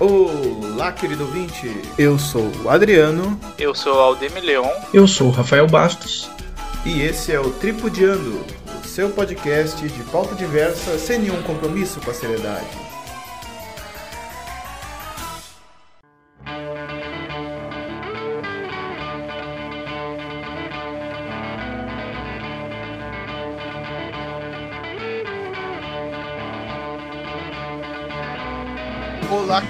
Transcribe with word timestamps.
Olá, 0.00 0.90
querido 0.90 1.24
ouvinte. 1.24 1.70
Eu 1.96 2.18
sou 2.18 2.50
o 2.64 2.68
Adriano. 2.68 3.38
Eu 3.56 3.74
sou 3.74 3.94
o 3.94 4.00
Aldemir 4.00 4.42
Leon. 4.42 4.68
Eu 4.92 5.06
sou 5.06 5.28
o 5.28 5.30
Rafael 5.30 5.68
Bastos. 5.68 6.28
E 6.84 7.00
esse 7.02 7.32
é 7.32 7.38
o 7.38 7.50
Tripudiando, 7.50 8.44
o 8.82 8.86
seu 8.86 9.08
podcast 9.10 9.86
de 9.86 10.02
pauta 10.04 10.34
diversa 10.34 10.98
sem 10.98 11.20
nenhum 11.20 11.40
compromisso 11.44 12.00
com 12.00 12.10
a 12.10 12.14
seriedade. 12.14 12.66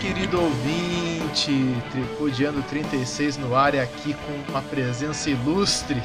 Querido 0.05 0.39
ouvinte, 0.39 1.51
Tripudiano 1.91 2.63
36 2.65 3.39
no 3.39 3.57
ar 3.57 3.75
e 3.75 3.81
aqui 3.81 4.13
com 4.13 4.53
uma 4.53 4.61
presença 4.61 5.31
ilustre 5.31 6.03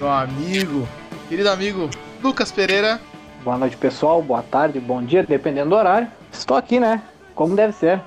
do 0.00 0.08
amigo, 0.08 0.88
querido 1.28 1.50
amigo 1.50 1.90
Lucas 2.22 2.50
Pereira. 2.50 2.98
Boa 3.44 3.58
noite, 3.58 3.76
pessoal. 3.76 4.22
Boa 4.22 4.42
tarde, 4.42 4.80
bom 4.80 5.02
dia, 5.02 5.22
dependendo 5.22 5.68
do 5.68 5.76
horário. 5.76 6.10
Estou 6.32 6.56
aqui, 6.56 6.80
né? 6.80 7.02
Como 7.34 7.54
deve 7.54 7.74
ser. 7.74 8.00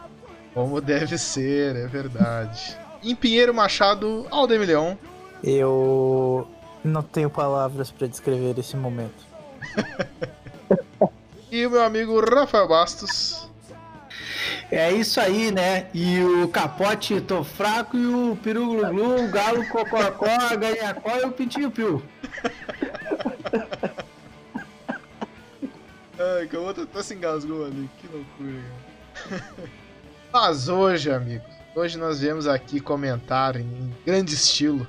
Como 0.56 0.82
deve 0.82 1.20
ser, 1.20 1.76
é 1.76 1.86
verdade. 1.86 2.76
em 3.04 3.14
Pinheiro 3.14 3.54
Machado, 3.54 4.26
Aldemir 4.32 4.66
Leon. 4.66 4.96
Eu 5.44 6.48
não 6.84 7.04
tenho 7.04 7.30
palavras 7.30 7.92
para 7.92 8.08
descrever 8.08 8.58
esse 8.58 8.76
momento. 8.76 9.24
e 11.52 11.64
o 11.64 11.70
meu 11.70 11.84
amigo 11.84 12.20
Rafael 12.28 12.68
Bastos. 12.68 13.47
É 14.70 14.92
isso 14.92 15.20
aí, 15.22 15.50
né? 15.52 15.88
E 15.94 16.22
o 16.22 16.48
capote 16.50 17.22
tô 17.22 17.44
fraco 17.44 17.96
e 17.98 18.06
o 18.06 18.38
peru 18.44 18.68
glu, 18.68 18.90
glu 18.90 19.26
o 19.26 19.30
galo 19.30 19.66
cococó, 19.70 20.26
a 20.26 20.56
ganhacó 20.56 21.18
e 21.18 21.26
o 21.26 21.32
pintinho 21.32 21.72
piu. 21.72 22.04
Ai, 26.20 26.48
que 26.48 26.56
eu 26.56 26.64
outro 26.64 26.84
até 26.84 27.02
se 27.02 27.14
engasgou 27.14 27.66
ali, 27.66 27.90
que 28.00 28.08
loucura. 28.08 28.64
Mas 30.34 30.68
hoje, 30.68 31.12
amigos, 31.12 31.48
hoje 31.74 31.98
nós 31.98 32.20
viemos 32.20 32.46
aqui 32.46 32.82
comentar 32.82 33.56
em 33.56 33.94
grande 34.06 34.34
estilo. 34.34 34.86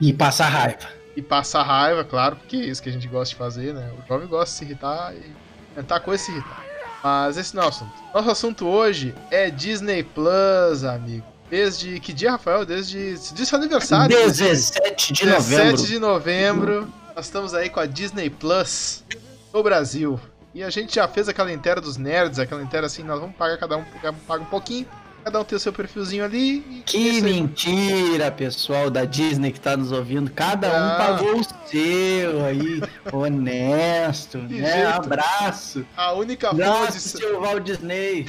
E 0.00 0.12
passar 0.12 0.48
raiva. 0.48 0.88
E 1.14 1.20
passar 1.20 1.64
raiva, 1.64 2.02
claro, 2.02 2.36
porque 2.36 2.56
é 2.56 2.60
isso 2.60 2.82
que 2.82 2.88
a 2.88 2.92
gente 2.92 3.08
gosta 3.08 3.34
de 3.34 3.38
fazer, 3.38 3.74
né? 3.74 3.92
O 3.98 4.08
jovem 4.08 4.26
gosta 4.26 4.52
de 4.52 4.58
se 4.58 4.64
irritar 4.64 5.14
e 5.14 5.32
tentar 5.74 6.00
coisa 6.00 6.24
se 6.24 6.30
irritar. 6.30 6.67
Mas 7.02 7.36
esse 7.36 7.54
não 7.54 7.62
é 7.62 7.66
o 7.66 7.68
assunto. 7.68 7.92
Nosso 8.14 8.30
assunto 8.30 8.66
hoje 8.66 9.14
é 9.30 9.50
Disney 9.50 10.02
Plus, 10.02 10.84
amigo. 10.84 11.24
Desde 11.50 11.98
que 12.00 12.12
dia, 12.12 12.32
Rafael? 12.32 12.66
Desde, 12.66 13.14
desde 13.14 13.46
seu 13.46 13.58
aniversário. 13.58 14.14
17 14.14 15.12
de 15.12 15.24
17 15.24 15.26
novembro. 15.26 15.72
17 15.72 15.86
de 15.86 15.98
novembro. 15.98 16.92
Nós 17.16 17.24
estamos 17.24 17.54
aí 17.54 17.70
com 17.70 17.80
a 17.80 17.86
Disney 17.86 18.28
Plus 18.28 19.04
no 19.52 19.62
Brasil. 19.62 20.20
E 20.54 20.62
a 20.62 20.70
gente 20.70 20.94
já 20.94 21.06
fez 21.06 21.28
aquela 21.28 21.52
inteira 21.52 21.80
dos 21.80 21.96
nerds, 21.96 22.38
aquela 22.38 22.62
inteira 22.62 22.86
assim, 22.86 23.02
nós 23.02 23.20
vamos 23.20 23.36
pagar 23.36 23.56
cada 23.58 23.76
um, 23.76 23.84
paga 24.26 24.42
um 24.42 24.46
pouquinho 24.46 24.86
Cada 25.28 25.40
um 25.40 25.44
tem 25.44 25.56
o 25.56 25.60
seu 25.60 25.74
perfilzinho 25.74 26.24
ali. 26.24 26.60
Que 26.86 27.20
mentira, 27.20 28.30
pessoal 28.30 28.88
da 28.88 29.04
Disney 29.04 29.52
que 29.52 29.60
tá 29.60 29.76
nos 29.76 29.92
ouvindo. 29.92 30.30
Cada 30.30 30.70
ah. 30.70 30.80
um 30.80 30.96
pagou 30.96 31.40
o 31.40 31.44
seu 31.68 32.46
aí. 32.46 32.80
Honesto, 33.12 34.38
que 34.38 34.54
né? 34.54 34.84
Jeito. 34.84 34.88
Abraço. 34.88 35.84
A 35.94 36.14
única 36.14 36.48
forma 36.48 36.86
de. 36.86 36.98
Seu 36.98 37.42
Walt 37.42 37.62
Disney. 37.62 38.24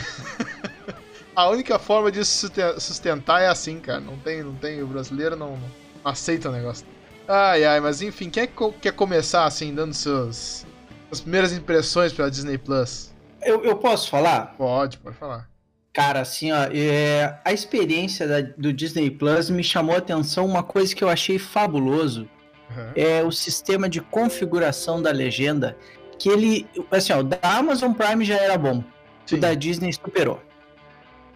A 1.33 1.47
única 1.47 1.79
forma 1.79 2.11
de 2.11 2.25
sustentar 2.25 3.41
é 3.43 3.47
assim, 3.47 3.79
cara. 3.79 4.01
Não 4.01 4.17
tem, 4.17 4.43
não 4.43 4.55
tem. 4.55 4.83
O 4.83 4.87
brasileiro 4.87 5.37
não, 5.37 5.51
não 5.51 6.11
aceita 6.11 6.49
o 6.49 6.51
negócio. 6.51 6.85
Ai, 7.25 7.63
ai, 7.63 7.79
mas 7.79 8.01
enfim, 8.01 8.29
quem 8.29 8.43
é 8.43 8.47
que 8.47 8.71
quer 8.81 8.91
começar 8.91 9.45
assim, 9.45 9.73
dando 9.73 9.93
seus, 9.93 10.65
as 11.09 11.21
primeiras 11.21 11.53
impressões 11.53 12.11
pela 12.11 12.29
Disney 12.29 12.57
Plus? 12.57 13.15
Eu, 13.41 13.63
eu 13.63 13.77
posso 13.77 14.09
falar? 14.09 14.53
Pode, 14.57 14.97
pode 14.97 15.15
falar. 15.15 15.47
Cara, 15.91 16.21
assim, 16.21 16.51
ó, 16.51 16.67
é, 16.71 17.39
a 17.43 17.51
experiência 17.51 18.27
da, 18.27 18.41
do 18.41 18.71
Disney 18.71 19.09
Plus 19.09 19.49
me 19.49 19.63
chamou 19.63 19.95
a 19.95 19.97
atenção 19.97 20.45
uma 20.45 20.61
coisa 20.61 20.95
que 20.95 21.03
eu 21.03 21.09
achei 21.09 21.39
fabuloso. 21.39 22.29
Uhum. 22.69 22.91
É 22.95 23.23
o 23.23 23.31
sistema 23.31 23.89
de 23.89 23.99
configuração 23.99 25.01
da 25.01 25.11
legenda. 25.11 25.75
Que 26.19 26.29
ele, 26.29 26.67
assim, 26.91 27.13
ó, 27.13 27.19
o 27.19 27.23
da 27.23 27.39
Amazon 27.41 27.93
Prime 27.93 28.23
já 28.23 28.35
era 28.35 28.57
bom. 28.57 28.83
Sim. 29.25 29.37
O 29.37 29.39
da 29.39 29.53
Disney 29.53 29.91
superou. 29.91 30.41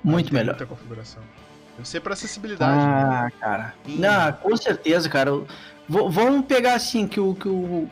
Muito 0.04 0.34
melhor. 0.34 0.56
Muita 0.56 0.66
configuração. 0.66 1.24
Deve 1.76 1.88
ser 1.88 2.02
para 2.02 2.14
acessibilidade. 2.14 2.80
Ah, 2.80 3.24
né? 3.24 3.32
cara. 3.40 3.74
Sim. 3.86 3.98
Não, 3.98 4.34
com 4.34 4.56
certeza, 4.56 5.10
cara. 5.10 5.32
V 5.32 5.46
vamos 6.10 6.46
pegar 6.46 6.76
assim 6.76 7.08
que 7.08 7.20
o, 7.20 7.34
que 7.34 7.48
o 7.48 7.90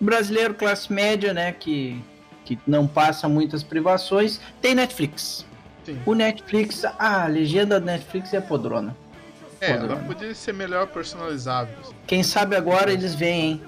brasileiro 0.00 0.54
classe 0.54 0.92
média, 0.92 1.32
né, 1.32 1.52
que, 1.52 2.02
que 2.44 2.58
não 2.66 2.86
passa 2.86 3.28
muitas 3.28 3.62
privações, 3.62 4.40
tem 4.60 4.74
Netflix. 4.74 5.46
Sim. 5.84 5.98
O 6.04 6.14
Netflix, 6.14 6.84
a 6.98 7.26
legenda 7.26 7.80
do 7.80 7.86
Netflix 7.86 8.32
é 8.34 8.40
podrona. 8.40 8.96
É, 9.60 9.72
podrona. 9.72 9.94
ela 9.94 10.04
podia 10.04 10.34
ser 10.34 10.54
melhor 10.54 10.86
personalizável. 10.86 11.76
Quem 12.06 12.22
sabe 12.22 12.56
agora 12.56 12.92
eles 12.92 13.14
vêm, 13.14 13.52
hein? 13.52 13.62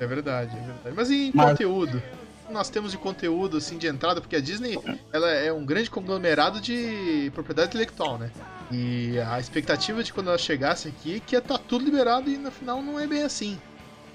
É 0.00 0.06
verdade, 0.06 0.56
é 0.56 0.60
verdade. 0.60 0.96
Mas 0.96 1.10
e 1.10 1.32
Mas... 1.34 1.50
conteúdo? 1.50 2.02
Nós 2.50 2.70
temos 2.70 2.92
de 2.92 2.98
conteúdo 2.98 3.58
assim 3.58 3.76
de 3.76 3.86
entrada, 3.86 4.22
porque 4.22 4.36
a 4.36 4.40
Disney 4.40 4.78
ela 5.12 5.28
é 5.28 5.52
um 5.52 5.66
grande 5.66 5.90
conglomerado 5.90 6.60
de 6.60 7.30
propriedade 7.34 7.68
intelectual, 7.68 8.16
né? 8.16 8.30
E 8.70 9.18
a 9.18 9.38
expectativa 9.38 10.02
de 10.02 10.12
quando 10.12 10.28
ela 10.28 10.38
chegasse 10.38 10.88
aqui 10.88 11.16
é 11.16 11.20
que 11.20 11.34
ia 11.34 11.40
estar 11.40 11.58
tá 11.58 11.64
tudo 11.68 11.84
liberado 11.84 12.30
e 12.30 12.38
no 12.38 12.50
final 12.50 12.82
não 12.82 12.98
é 12.98 13.06
bem 13.06 13.22
assim. 13.22 13.58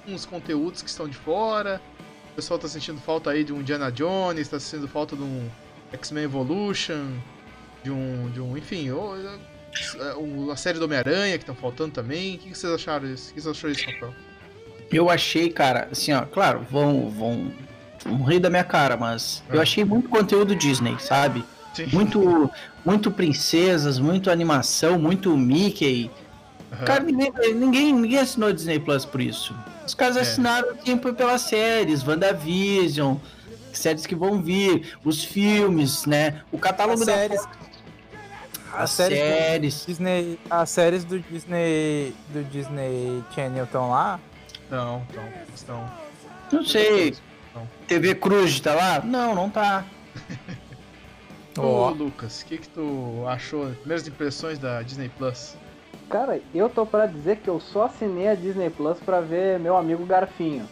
Uns 0.08 0.25
conteúdos 0.25 0.81
que 0.81 0.90
estão 0.90 1.08
de 1.08 1.16
fora, 1.16 1.80
o 2.31 2.36
pessoal 2.36 2.59
tá 2.59 2.68
sentindo 2.68 3.00
falta 3.00 3.30
aí 3.30 3.44
de 3.44 3.53
um 3.53 3.62
Indiana 3.62 3.92
Jones, 3.92 4.47
tá 4.47 4.59
sentindo 4.59 4.88
falta 4.88 5.16
de 5.16 5.22
um 5.22 5.47
X-Men 5.92 6.24
Evolution, 6.24 7.12
de 7.83 7.91
um, 7.91 8.29
de 8.31 8.39
um 8.39 8.57
enfim, 8.57 8.89
ou, 8.91 9.16
a 10.51 10.55
série 10.55 10.79
do 10.79 10.85
Homem-Aranha 10.85 11.38
que 11.38 11.44
estão 11.44 11.55
faltando 11.55 11.91
também. 11.91 12.35
O 12.35 12.38
que 12.39 12.57
vocês 12.57 12.71
acharam 12.71 13.07
disso? 13.07 13.31
O 13.31 13.33
que 13.33 13.41
vocês 13.41 13.57
acharam 13.57 13.73
disso, 13.73 13.89
Rafael? 13.91 14.13
Eu 14.91 15.09
achei, 15.09 15.49
cara, 15.49 15.88
assim, 15.91 16.13
ó, 16.13 16.21
claro, 16.21 16.66
vão, 16.69 17.09
vão, 17.09 17.51
vão 18.05 18.23
rir 18.23 18.39
da 18.39 18.49
minha 18.49 18.63
cara, 18.63 18.95
mas 18.95 19.44
é. 19.49 19.55
eu 19.55 19.61
achei 19.61 19.83
muito 19.83 20.07
conteúdo 20.07 20.55
Disney, 20.55 20.95
sabe? 20.99 21.44
Sim. 21.73 21.88
Muito, 21.91 22.51
muito 22.85 23.11
princesas, 23.11 23.97
muito 23.97 24.29
animação, 24.29 25.00
muito 25.00 25.35
Mickey. 25.35 26.11
Uhum. 26.71 26.85
Cara, 26.85 27.03
ninguém, 27.03 27.53
ninguém, 27.55 27.94
ninguém 27.94 28.19
assinou 28.19 28.53
Disney 28.53 28.79
Plus 28.79 29.05
por 29.05 29.19
isso. 29.19 29.55
Os 29.85 29.95
caras 29.95 30.17
é. 30.17 30.21
assinaram 30.21 30.75
tempo 30.75 31.11
pelas 31.13 31.41
séries, 31.41 32.05
WandaVision, 32.05 33.17
séries 33.71 34.05
que 34.05 34.15
vão 34.15 34.41
vir, 34.41 34.95
os 35.03 35.23
filmes, 35.23 36.05
né? 36.05 36.41
O 36.51 36.59
catálogo 36.59 37.00
As 37.00 37.07
da 37.07 37.13
séries. 37.13 37.41
As, 38.73 38.89
séries, 38.89 39.19
séries. 39.19 39.85
Disney, 39.85 40.39
as 40.50 40.69
séries 40.69 41.03
do 41.03 41.19
Disney 41.19 42.16
do 42.29 42.44
Disney 42.45 43.23
Channel 43.34 43.66
estão 43.66 43.91
lá? 43.91 44.19
Não, 44.69 45.03
estão, 45.07 45.23
estão. 45.53 45.91
Não 46.51 46.66
sei. 46.66 47.16
Não. 47.53 47.67
TV 47.88 48.16
Cruz 48.16 48.59
tá 48.59 48.73
lá? 48.73 49.01
Não, 49.01 49.35
não 49.35 49.50
tá. 49.50 49.85
Ô, 51.57 51.62
oh. 51.62 51.89
Lucas, 51.91 52.41
o 52.41 52.45
que 52.47 52.57
que 52.57 52.67
tu 52.69 53.23
achou? 53.28 53.67
Primeiras 53.67 54.07
impressões 54.07 54.57
da 54.57 54.81
Disney 54.81 55.09
Plus? 55.17 55.56
Cara, 56.09 56.41
eu 56.53 56.67
tô 56.67 56.83
para 56.83 57.06
dizer 57.06 57.38
que 57.38 57.47
eu 57.47 57.59
só 57.59 57.85
assinei 57.85 58.28
a 58.28 58.35
Disney 58.35 58.72
Plus 58.72 59.00
para 59.00 59.22
ver 59.22 59.59
meu 59.59 59.78
amigo 59.78 60.03
Garfinho. 60.06 60.67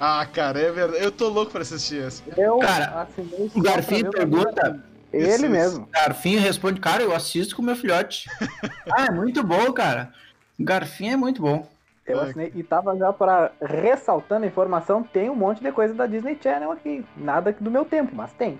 Ah, 0.00 0.26
cara, 0.26 0.58
é 0.58 0.72
verdade. 0.72 1.04
Eu 1.04 1.12
tô 1.12 1.28
louco 1.28 1.52
pra 1.52 1.60
assistir 1.60 2.02
essa. 2.02 2.22
Eu 2.36 2.58
cara, 2.58 3.06
o 3.54 3.60
Garfinho 3.60 4.10
pergunta 4.10 4.82
ele 5.12 5.32
isso, 5.32 5.48
mesmo. 5.48 5.88
Garfinho 5.90 6.40
responde, 6.40 6.80
cara, 6.80 7.02
eu 7.02 7.14
assisto 7.14 7.54
com 7.54 7.62
meu 7.62 7.76
filhote. 7.76 8.28
ah, 8.90 9.06
é 9.08 9.10
muito 9.10 9.42
bom, 9.42 9.72
cara. 9.72 10.12
Garfinho 10.58 11.12
é 11.12 11.16
muito 11.16 11.42
bom. 11.42 11.66
Eu 12.06 12.20
assinei, 12.20 12.52
e 12.54 12.62
tava 12.62 12.96
já 12.96 13.12
para 13.12 13.52
ressaltando 13.60 14.44
a 14.44 14.48
informação, 14.48 15.02
tem 15.02 15.30
um 15.30 15.36
monte 15.36 15.62
de 15.62 15.70
coisa 15.70 15.94
da 15.94 16.06
Disney 16.06 16.36
Channel 16.40 16.72
aqui. 16.72 17.04
Nada 17.16 17.54
do 17.58 17.70
meu 17.70 17.84
tempo, 17.84 18.14
mas 18.14 18.32
tem. 18.32 18.58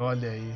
Olha 0.00 0.30
aí. 0.30 0.52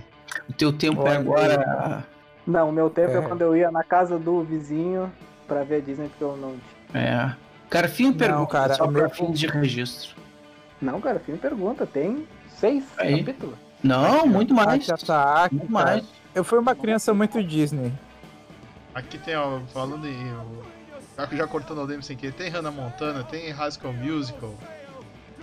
O 0.48 0.52
teu 0.52 0.72
tempo 0.72 1.02
é 1.02 1.10
Olha 1.10 1.12
é 1.12 1.16
agora. 1.18 2.06
Não, 2.46 2.68
o 2.68 2.72
meu 2.72 2.90
tempo 2.90 3.12
é. 3.12 3.18
é. 3.18 3.22
quando 3.22 3.42
eu 3.42 3.56
ia 3.56 3.70
na 3.70 3.84
casa 3.84 4.18
do 4.18 4.42
vizinho 4.42 5.12
para 5.46 5.62
ver 5.62 5.76
a 5.76 5.80
Disney, 5.80 6.08
porque 6.08 6.24
eu 6.24 6.36
não. 6.36 6.56
É. 6.92 7.32
Garfinho 7.70 8.14
pergunta, 8.14 8.52
cara, 8.52 8.74
só 8.74 8.86
meu 8.86 9.08
fim 9.10 9.30
de 9.30 9.46
registro. 9.46 10.16
Não, 10.80 11.00
Garfinho 11.00 11.38
pergunta, 11.38 11.86
tem 11.86 12.26
seis 12.48 12.84
aí. 12.98 13.18
capítulos. 13.18 13.65
Não, 13.86 14.26
muito 14.26 14.52
mais. 14.54 14.88
Aqui, 14.90 15.06
tá, 15.06 15.44
aqui, 15.44 15.54
muito 15.54 15.72
mais. 15.72 16.04
Eu 16.34 16.44
fui 16.44 16.58
uma 16.58 16.74
criança 16.74 17.14
muito 17.14 17.42
Disney. 17.42 17.92
Aqui 18.94 19.18
tem, 19.18 19.36
ó, 19.36 19.60
falando 19.72 20.06
em. 20.06 20.34
Já, 21.16 21.26
já 21.26 21.46
cortando 21.46 21.82
o 21.82 21.86
Demo 21.86 22.02
sem 22.02 22.16
querer, 22.16 22.32
tem 22.32 22.50
Hannah 22.50 22.70
Montana, 22.70 23.24
tem 23.24 23.50
High 23.50 23.70
School 23.72 23.94
Musical. 23.94 24.54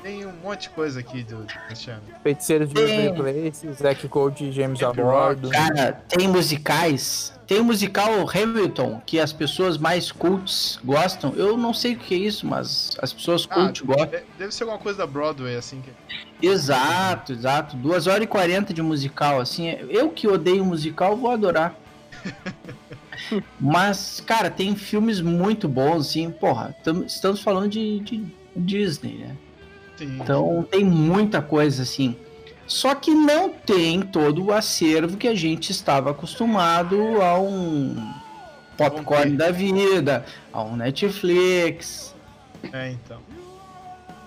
Tem 0.04 0.26
um 0.26 0.34
monte 0.44 0.64
de 0.64 0.70
coisa 0.72 1.00
aqui 1.00 1.24
do, 1.24 1.48
Cristiano. 1.68 2.02
Feiticeiros 2.22 2.70
de 2.70 2.76
Waverly 2.76 3.14
Place, 3.14 3.74
Zack 3.74 4.08
Code 4.10 4.44
e 4.44 4.52
James 4.52 4.84
Abordo. 4.84 5.50
Cara, 5.50 5.94
tem 6.10 6.28
musicais. 6.28 7.34
Tem 7.48 7.60
o 7.60 7.64
musical 7.64 8.12
Hamilton, 8.30 9.02
que 9.06 9.20
as 9.20 9.32
pessoas 9.32 9.78
mais 9.78 10.12
cults 10.12 10.80
gostam. 10.84 11.34
Eu 11.36 11.58
não 11.58 11.74
sei 11.74 11.94
o 11.94 11.98
que 11.98 12.14
é 12.14 12.18
isso, 12.18 12.46
mas 12.46 12.92
as 13.02 13.14
pessoas 13.14 13.48
ah, 13.50 13.56
cult 13.56 13.84
gostam. 13.84 14.20
Deve 14.38 14.54
ser 14.54 14.64
alguma 14.64 14.80
coisa 14.80 15.00
da 15.00 15.08
Broadway, 15.08 15.56
assim. 15.56 15.82
Que... 15.82 16.46
Exato, 16.46 17.32
exato. 17.32 17.78
2 17.78 18.08
horas 18.08 18.24
e 18.24 18.28
40 18.28 18.74
de 18.74 18.82
musical, 18.82 19.40
assim. 19.40 19.70
Eu 19.90 20.10
que 20.10 20.28
odeio 20.28 20.66
musical, 20.66 21.16
vou 21.16 21.32
adorar. 21.32 21.76
mas, 23.60 24.22
cara, 24.26 24.50
tem 24.50 24.76
filmes 24.76 25.22
muito 25.22 25.68
bons, 25.70 26.10
assim. 26.10 26.30
Porra, 26.30 26.76
estamos 27.06 27.42
falando 27.42 27.70
de, 27.70 28.00
de 28.00 28.26
Disney, 28.56 29.18
né? 29.20 29.38
Sim. 29.98 30.20
Então 30.22 30.66
tem 30.70 30.84
muita 30.84 31.42
coisa 31.42 31.84
assim. 31.84 32.16
Só 32.66 32.96
que 32.96 33.12
não 33.14 33.50
tem 33.50 34.02
todo 34.02 34.46
o 34.46 34.54
acervo 34.54 35.18
que 35.18 35.28
a 35.28 35.36
gente 35.36 35.72
estava 35.72 36.12
acostumado 36.12 37.22
a 37.22 37.38
um 37.38 38.14
popcorn 38.78 39.36
da 39.36 39.52
vida, 39.52 40.26
a 40.52 40.64
um 40.64 40.76
Netflix. 40.76 42.16
É, 42.72 42.92
então. 42.92 43.20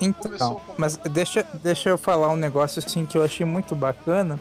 Então, 0.01 0.61
mas 0.77 0.99
deixa, 1.11 1.45
deixa 1.63 1.89
eu 1.89 1.97
falar 1.97 2.29
um 2.31 2.37
negócio 2.37 2.83
assim 2.85 3.07
que 3.07 3.17
eu 3.17 3.25
achei 3.25 3.47
muito 3.47 3.75
bacana, 3.75 4.39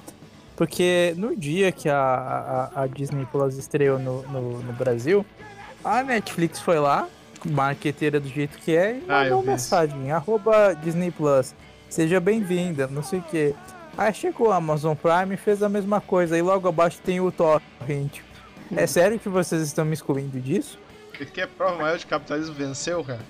porque 0.56 1.13
no 1.18 1.33
dia 1.33 1.71
que 1.71 1.88
a, 1.88 2.69
a, 2.75 2.83
a 2.83 2.88
Disney 2.88 3.25
Plus 3.31 3.57
estreou 3.57 3.98
no, 3.98 4.21
no, 4.24 4.60
no 4.62 4.74
Brasil, 4.74 5.25
a 5.83 6.04
Netflix 6.04 6.60
foi 6.60 6.78
lá, 6.78 7.07
marqueteira 7.45 8.19
do 8.19 8.27
jeito 8.27 8.57
que 8.57 8.75
é, 8.75 8.97
e 8.97 9.03
ah, 9.07 9.24
mandou 9.24 9.42
uma 9.42 9.51
mensagem, 9.51 10.12
arroba 10.12 10.74
Disney 10.74 11.12
Plus, 11.12 11.53
seja 11.89 12.19
bem-vinda, 12.19 12.88
não 12.88 13.03
sei 13.03 13.19
o 13.19 13.24
que. 13.24 13.56
Aí 13.97 14.13
chegou 14.13 14.51
a 14.51 14.57
Amazon 14.57 14.95
Prime 14.95 15.36
e 15.36 15.38
fez 15.38 15.63
a 15.63 15.69
mesma 15.69 16.01
coisa, 16.01 16.38
e 16.38 16.42
logo 16.42 16.68
abaixo 16.68 17.00
tem 17.03 17.19
o 17.21 17.31
Torrent. 17.31 18.19
É 18.75 18.88
sério 18.88 19.19
que 19.19 19.30
vocês 19.30 19.62
estão 19.62 19.86
me 19.86 19.94
excluindo 19.94 20.39
disso? 20.39 20.80
Que 21.33 21.42
é 21.42 21.47
prova 21.47 21.77
maior 21.77 21.97
de 21.97 22.06
capitalismo 22.06 22.53
venceu, 22.53 23.03
cara. 23.03 23.21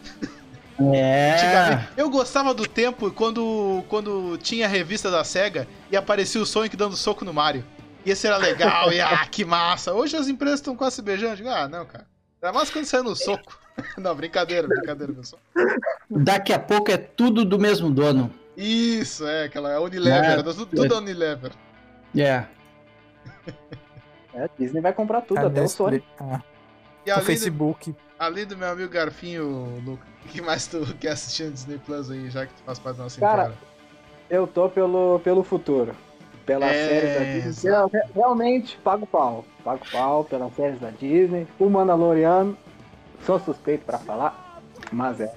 É. 0.93 1.87
Eu 1.95 2.09
gostava 2.09 2.53
do 2.53 2.67
tempo 2.67 3.11
quando, 3.11 3.83
quando 3.87 4.37
tinha 4.37 4.65
a 4.65 4.69
revista 4.69 5.09
da 5.09 5.23
SEGA 5.23 5.67
e 5.91 5.95
aparecia 5.95 6.41
o 6.41 6.45
Sonic 6.45 6.75
dando 6.75 6.97
soco 6.97 7.23
no 7.23 7.33
Mario. 7.33 7.63
E 8.05 8.11
esse 8.11 8.27
era 8.27 8.37
legal, 8.37 8.91
e 8.91 9.01
ah, 9.01 9.25
que 9.25 9.43
massa. 9.45 9.93
Hoje 9.93 10.15
as 10.15 10.27
empresas 10.27 10.59
estão 10.59 10.75
quase 10.75 10.97
se 10.97 11.01
beijando. 11.01 11.37
Digo, 11.37 11.49
ah, 11.49 11.67
não, 11.67 11.85
cara. 11.85 12.05
Era 12.41 12.53
mais 12.53 12.69
quando 12.69 12.85
saiu 12.85 13.03
no 13.03 13.15
soco. 13.15 13.57
Não, 13.97 14.15
brincadeira, 14.15 14.67
brincadeira, 14.67 15.13
pessoal. 15.13 15.41
Daqui 16.09 16.53
a 16.53 16.59
pouco 16.59 16.91
é 16.91 16.97
tudo 16.97 17.43
do 17.43 17.59
mesmo 17.59 17.89
dono. 17.89 18.31
Isso, 18.55 19.27
é, 19.27 19.45
aquela 19.45 19.71
é 19.71 19.79
Unilever, 19.79 20.39
é, 20.39 20.43
tudo, 20.43 20.65
tudo 20.65 20.93
é 20.93 20.97
Unilever. 20.97 21.51
Yeah. 22.15 22.47
É, 24.33 24.43
a 24.43 24.49
Disney 24.57 24.81
vai 24.81 24.93
comprar 24.93 25.21
tudo, 25.21 25.39
a 25.39 25.47
até 25.47 25.61
o 25.61 25.67
Sony. 25.67 26.03
Ah. 26.19 26.41
E 27.05 27.11
o 27.11 27.21
Facebook. 27.21 27.91
Do, 27.91 27.97
além 28.17 28.45
do 28.45 28.57
meu 28.57 28.69
amigo 28.69 28.89
Garfinho, 28.89 29.81
Luca, 29.85 30.05
o 30.25 30.27
que 30.29 30.41
mais 30.41 30.67
tu 30.67 30.85
quer 30.99 31.11
assistir 31.11 31.45
no 31.45 31.51
Disney 31.51 31.77
Plus 31.77 32.09
aí, 32.09 32.29
já 32.29 32.45
que 32.45 32.53
tu 32.53 32.63
faz 32.63 32.79
parte 32.79 32.97
da 32.97 33.03
nossa 33.03 33.19
Cara, 33.19 33.53
eu 34.29 34.47
tô 34.47 34.69
pelo, 34.69 35.19
pelo 35.19 35.43
futuro. 35.43 35.95
Pela 36.45 36.65
é, 36.67 36.87
série 36.87 37.41
da 37.41 37.47
Disney. 37.47 37.71
Eu, 37.71 37.91
realmente, 38.13 38.77
pago 38.83 39.05
pau. 39.05 39.45
Pago 39.63 39.81
pau 39.91 40.23
pelas 40.23 40.53
séries 40.55 40.79
da 40.79 40.91
Disney. 40.91 41.47
O 41.59 41.69
Mandaloriano 41.69 42.57
Sou 43.25 43.39
suspeito 43.39 43.85
para 43.85 43.97
falar, 43.97 44.61
mas 44.91 45.19
é. 45.19 45.33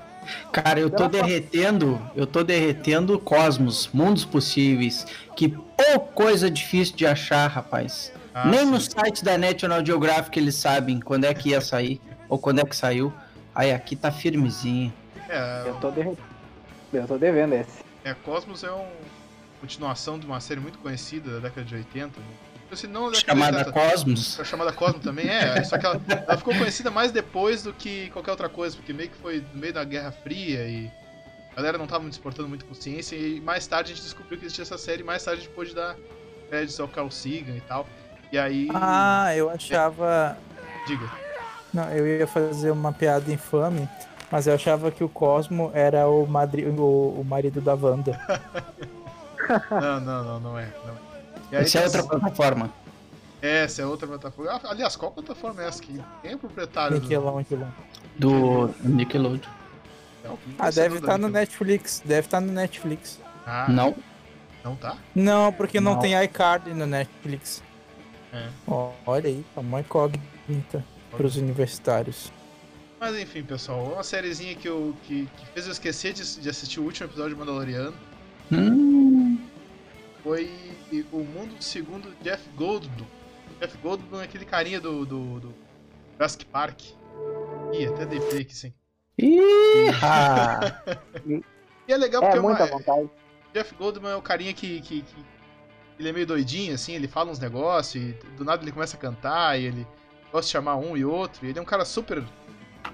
Cara, 0.52 0.78
eu 0.78 0.90
tô 0.90 1.08
derretendo, 1.08 2.00
eu 2.14 2.26
tô 2.26 2.44
derretendo 2.44 3.19
cosmos, 3.19 3.88
mundos 3.92 4.25
possíveis. 4.25 5.06
Que 5.34 5.48
pô, 5.48 6.00
coisa 6.14 6.50
difícil 6.50 6.96
de 6.96 7.06
achar, 7.06 7.46
rapaz. 7.48 8.12
Ah, 8.34 8.46
Nem 8.46 8.60
sim. 8.60 8.70
no 8.70 8.80
site 8.80 9.25
da 9.25 9.38
National 9.38 9.84
Geographic 9.84 10.38
eles 10.38 10.54
sabem 10.54 11.00
quando 11.00 11.25
é 11.25 11.32
que 11.32 11.50
ia 11.50 11.60
sair 11.60 12.00
ou 12.28 12.38
quando 12.38 12.60
é 12.60 12.64
que 12.64 12.76
saiu. 12.76 13.12
Aí 13.54 13.72
aqui 13.72 13.96
tá 13.96 14.12
firmezinho. 14.12 14.92
É, 15.28 15.64
eu 15.66 15.75
tô 15.76 15.90
derretendo. 15.90 16.28
Eu 16.92 17.06
tô 17.06 17.19
devendo 17.19 17.54
esse. 17.54 17.84
É, 18.04 18.14
Cosmos 18.14 18.62
é 18.64 18.70
uma 18.70 18.86
continuação 19.60 20.19
de 20.19 20.26
uma 20.26 20.40
série 20.40 20.60
muito 20.60 20.78
conhecida 20.78 21.34
da 21.34 21.48
década 21.48 21.66
de 21.66 21.75
80, 21.75 22.06
né? 22.20 22.26
Se 22.75 22.87
não, 22.87 23.12
chamada 23.15 23.65
tá, 23.65 23.73
Cosmos. 23.73 24.41
Chamada 24.44 24.73
Cosmos 24.73 25.03
também, 25.03 25.26
é. 25.29 25.62
Só 25.65 25.79
que 25.79 25.87
ela, 25.87 26.00
ela, 26.09 26.37
ficou 26.37 26.55
conhecida 26.55 26.91
mais 26.91 27.11
depois 27.11 27.62
do 27.62 27.73
que 27.73 28.11
qualquer 28.11 28.31
outra 28.31 28.49
coisa, 28.49 28.76
porque 28.76 28.93
meio 28.93 29.09
que 29.09 29.17
foi 29.17 29.44
no 29.53 29.61
meio 29.61 29.73
da 29.73 29.85
Guerra 29.85 30.12
Fria 30.12 30.67
e 30.69 30.91
a 31.53 31.56
galera 31.56 31.79
não 31.79 31.87
tava 31.87 32.03
muito 32.03 32.12
exportando 32.12 32.49
muito 32.49 32.65
consciência. 32.65 33.17
E 33.17 33.41
mais 33.41 33.67
tarde 33.67 33.93
a 33.93 33.94
gente 33.94 34.05
descobriu 34.05 34.38
que 34.38 34.44
existia 34.44 34.62
essa 34.62 34.79
série, 34.79 35.03
e 35.03 35.05
mais 35.05 35.25
tarde 35.25 35.41
a 35.41 35.44
gente 35.44 35.55
pôde 35.55 35.75
dar 35.75 35.97
créditos 36.49 36.79
ao 36.79 36.88
Carl 36.88 37.11
Sagan 37.11 37.56
e 37.56 37.62
tal. 37.67 37.87
E 38.31 38.38
aí. 38.38 38.69
Ah, 38.75 39.35
eu 39.35 39.50
achava. 39.50 40.37
É... 40.56 40.87
Diga. 40.87 41.11
Não, 41.73 41.91
eu 41.91 42.06
ia 42.06 42.26
fazer 42.26 42.71
uma 42.71 42.93
piada 42.93 43.32
infame, 43.32 43.88
mas 44.31 44.47
eu 44.47 44.55
achava 44.55 44.91
que 44.91 45.03
o 45.03 45.09
Cosmo 45.09 45.71
era 45.75 46.09
o, 46.09 46.26
madri... 46.26 46.64
o, 46.64 47.21
o 47.21 47.25
marido 47.25 47.61
da 47.61 47.75
Wanda. 47.75 48.19
não, 49.71 50.00
não, 50.00 50.25
não, 50.25 50.41
não 50.41 50.59
é. 50.59 50.69
Não 50.87 50.94
é. 50.94 51.07
Essa 51.50 51.79
é 51.79 51.85
outra 51.85 52.03
plataforma. 52.03 52.73
Essa 53.41 53.83
é 53.83 53.87
outra 53.87 54.06
plataforma. 54.06 54.53
Ah, 54.53 54.71
aliás, 54.71 54.97
qual 54.97 55.12
plataforma 55.12 55.62
é 55.62 55.69
essa 55.69 55.83
aqui? 55.83 56.03
Quem 56.23 56.33
é 56.33 56.35
o 56.35 56.39
proprietário? 56.39 57.00
Nickelodeon. 57.00 57.69
Do, 58.17 58.69
do 58.69 58.89
Nickelodeon. 58.89 59.50
É, 60.25 60.31
ah, 60.59 60.71
deve 60.71 60.97
estar 60.97 61.12
tá 61.12 61.19
no 61.19 61.29
Netflix. 61.29 62.03
Deve 62.05 62.27
estar 62.27 62.41
tá 62.41 62.47
no 62.47 62.53
Netflix. 62.53 63.21
Ah, 63.47 63.67
não. 63.69 63.95
Não 64.65 64.77
tá? 64.77 64.97
Não, 65.15 65.53
porque 65.53 65.81
não, 65.81 65.95
não 65.95 66.00
tem 66.00 66.21
iCard 66.25 66.75
no 66.75 66.87
Netflix. 66.87 67.62
É. 68.33 68.49
Oh, 68.67 68.91
olha 69.06 69.29
aí, 69.29 69.45
tá 69.55 69.61
uma 69.61 69.81
incógnita 69.81 70.85
para 71.11 71.27
os 71.27 71.37
universitários. 71.37 72.33
Mas 73.00 73.17
enfim, 73.17 73.43
pessoal, 73.43 73.85
uma 73.85 74.03
sériezinha 74.03 74.55
que, 74.56 74.69
eu, 74.69 74.95
que, 75.05 75.29
que 75.37 75.47
fez 75.55 75.67
eu 75.67 75.73
esquecer 75.73 76.12
de, 76.12 76.41
de 76.41 76.49
assistir 76.49 76.81
o 76.81 76.83
último 76.83 77.09
episódio 77.09 77.35
de 77.35 77.39
Mandaloriano. 77.39 77.95
Hum. 78.50 79.39
Foi 80.23 80.50
o 81.12 81.19
Mundo 81.19 81.62
Segundo 81.62 82.15
Jeff 82.23 82.49
Goldblum. 82.50 83.06
Jeff 83.61 83.76
Goldblum 83.79 84.20
é 84.20 84.25
aquele 84.25 84.44
carinha 84.44 84.81
do, 84.81 85.05
do, 85.05 85.41
do 85.41 85.55
Jurassic 86.15 86.44
Park. 86.47 86.81
Ih, 87.73 87.87
até 87.87 88.06
dei 88.06 88.20
play 88.20 88.43
aqui 88.43 88.55
sim. 88.55 88.73
e 89.19 89.91
é 91.93 91.97
legal 91.97 92.23
porque 92.23 92.38
é, 92.38 92.41
muita 92.41 92.65
uma, 92.65 92.79
vontade. 92.79 93.11
Jeff 93.53 93.75
Goldblum 93.75 94.09
é 94.09 94.17
o 94.17 94.23
carinha 94.23 94.53
que, 94.53 94.81
que, 94.81 95.03
que, 95.03 95.25
ele 95.99 96.09
é 96.09 96.12
meio 96.12 96.26
doidinho, 96.26 96.75
assim, 96.75 96.94
ele 96.94 97.09
fala 97.09 97.31
uns 97.31 97.41
negócios 97.41 98.03
e 98.03 98.12
do 98.37 98.44
nada 98.44 98.62
ele 98.62 98.71
começa 98.71 98.97
a 98.97 99.00
cantar 99.00 99.59
e 99.59 99.64
ele 99.64 99.87
gosta 100.31 100.47
de 100.47 100.52
chamar 100.52 100.76
um 100.76 100.97
e 100.97 101.04
outro. 101.04 101.45
E 101.45 101.50
ele 101.50 101.59
é 101.59 101.62
um 101.62 101.64
cara 101.64 101.85
super, 101.85 102.23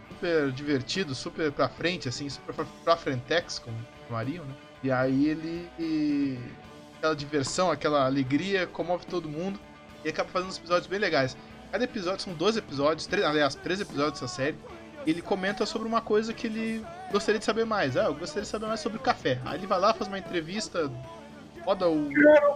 super 0.08 0.50
divertido, 0.52 1.14
super 1.14 1.52
pra 1.52 1.68
frente, 1.68 2.08
assim, 2.08 2.28
super 2.30 2.54
pra 2.82 2.96
frentex, 2.96 3.58
como 3.58 3.76
chamariam, 4.06 4.44
né? 4.44 4.54
E 4.82 4.90
aí 4.90 5.28
ele 5.28 5.68
aquela 7.04 7.14
diversão, 7.14 7.70
aquela 7.70 8.06
alegria, 8.06 8.66
comove 8.66 9.04
todo 9.04 9.28
mundo 9.28 9.60
e 10.02 10.08
acaba 10.08 10.28
fazendo 10.30 10.48
uns 10.48 10.56
episódios 10.56 10.86
bem 10.86 10.98
legais. 10.98 11.36
Cada 11.70 11.84
episódio 11.84 12.20
são 12.20 12.32
12 12.32 12.58
episódios, 12.58 13.06
três, 13.06 13.26
aliás, 13.26 13.54
13 13.54 13.82
episódios 13.82 14.20
dessa 14.20 14.28
série. 14.28 14.56
E 15.04 15.10
ele 15.10 15.20
comenta 15.20 15.66
sobre 15.66 15.86
uma 15.86 16.00
coisa 16.00 16.32
que 16.32 16.46
ele 16.46 16.84
gostaria 17.12 17.38
de 17.38 17.44
saber 17.44 17.66
mais. 17.66 17.94
Ah, 17.96 18.04
eu 18.04 18.14
gostaria 18.14 18.42
de 18.42 18.48
saber 18.48 18.66
mais 18.66 18.80
sobre 18.80 18.96
o 18.96 19.00
café. 19.00 19.38
Aí 19.44 19.58
ele 19.58 19.66
vai 19.66 19.78
lá, 19.78 19.92
faz 19.92 20.08
uma 20.08 20.18
entrevista, 20.18 20.90
roda 21.62 21.88
o 21.88 22.08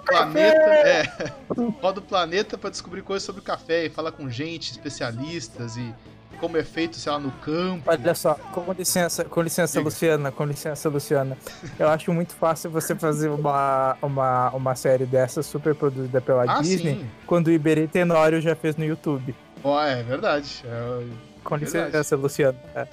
planeta, 0.06 0.70
é, 0.70 1.02
roda 1.82 2.00
o 2.00 2.02
planeta 2.02 2.56
para 2.56 2.70
descobrir 2.70 3.02
coisas 3.02 3.24
sobre 3.24 3.42
o 3.42 3.44
café 3.44 3.84
e 3.84 3.90
fala 3.90 4.10
com 4.10 4.30
gente, 4.30 4.70
especialistas 4.70 5.76
e 5.76 5.94
como 6.40 6.56
é 6.56 6.64
feito, 6.64 6.96
sei 6.96 7.12
lá, 7.12 7.18
no 7.18 7.30
campo. 7.32 7.82
Olha 7.86 8.14
só, 8.14 8.34
com 8.34 8.72
licença, 8.72 9.24
com 9.24 9.42
licença, 9.42 9.80
Luciana, 9.80 10.32
com 10.32 10.44
licença, 10.44 10.88
Luciana. 10.88 11.36
Eu 11.78 11.88
acho 11.88 12.12
muito 12.12 12.34
fácil 12.34 12.70
você 12.70 12.94
fazer 12.94 13.28
uma, 13.28 13.96
uma, 14.02 14.50
uma 14.50 14.74
série 14.74 15.06
dessa 15.06 15.42
super 15.42 15.74
produzida 15.74 16.20
pela 16.20 16.44
ah, 16.44 16.60
Disney, 16.60 16.96
sim. 16.96 17.10
quando 17.26 17.48
o 17.48 17.52
Iberê 17.52 17.86
Tenório 17.86 18.40
já 18.40 18.54
fez 18.54 18.76
no 18.76 18.84
YouTube. 18.84 19.34
Ó, 19.62 19.76
oh, 19.76 19.82
é 19.82 20.02
verdade. 20.02 20.62
É 20.64 21.28
com 21.48 21.56
licença, 21.56 22.16
Luciana. 22.16 22.58
É. 22.74 22.88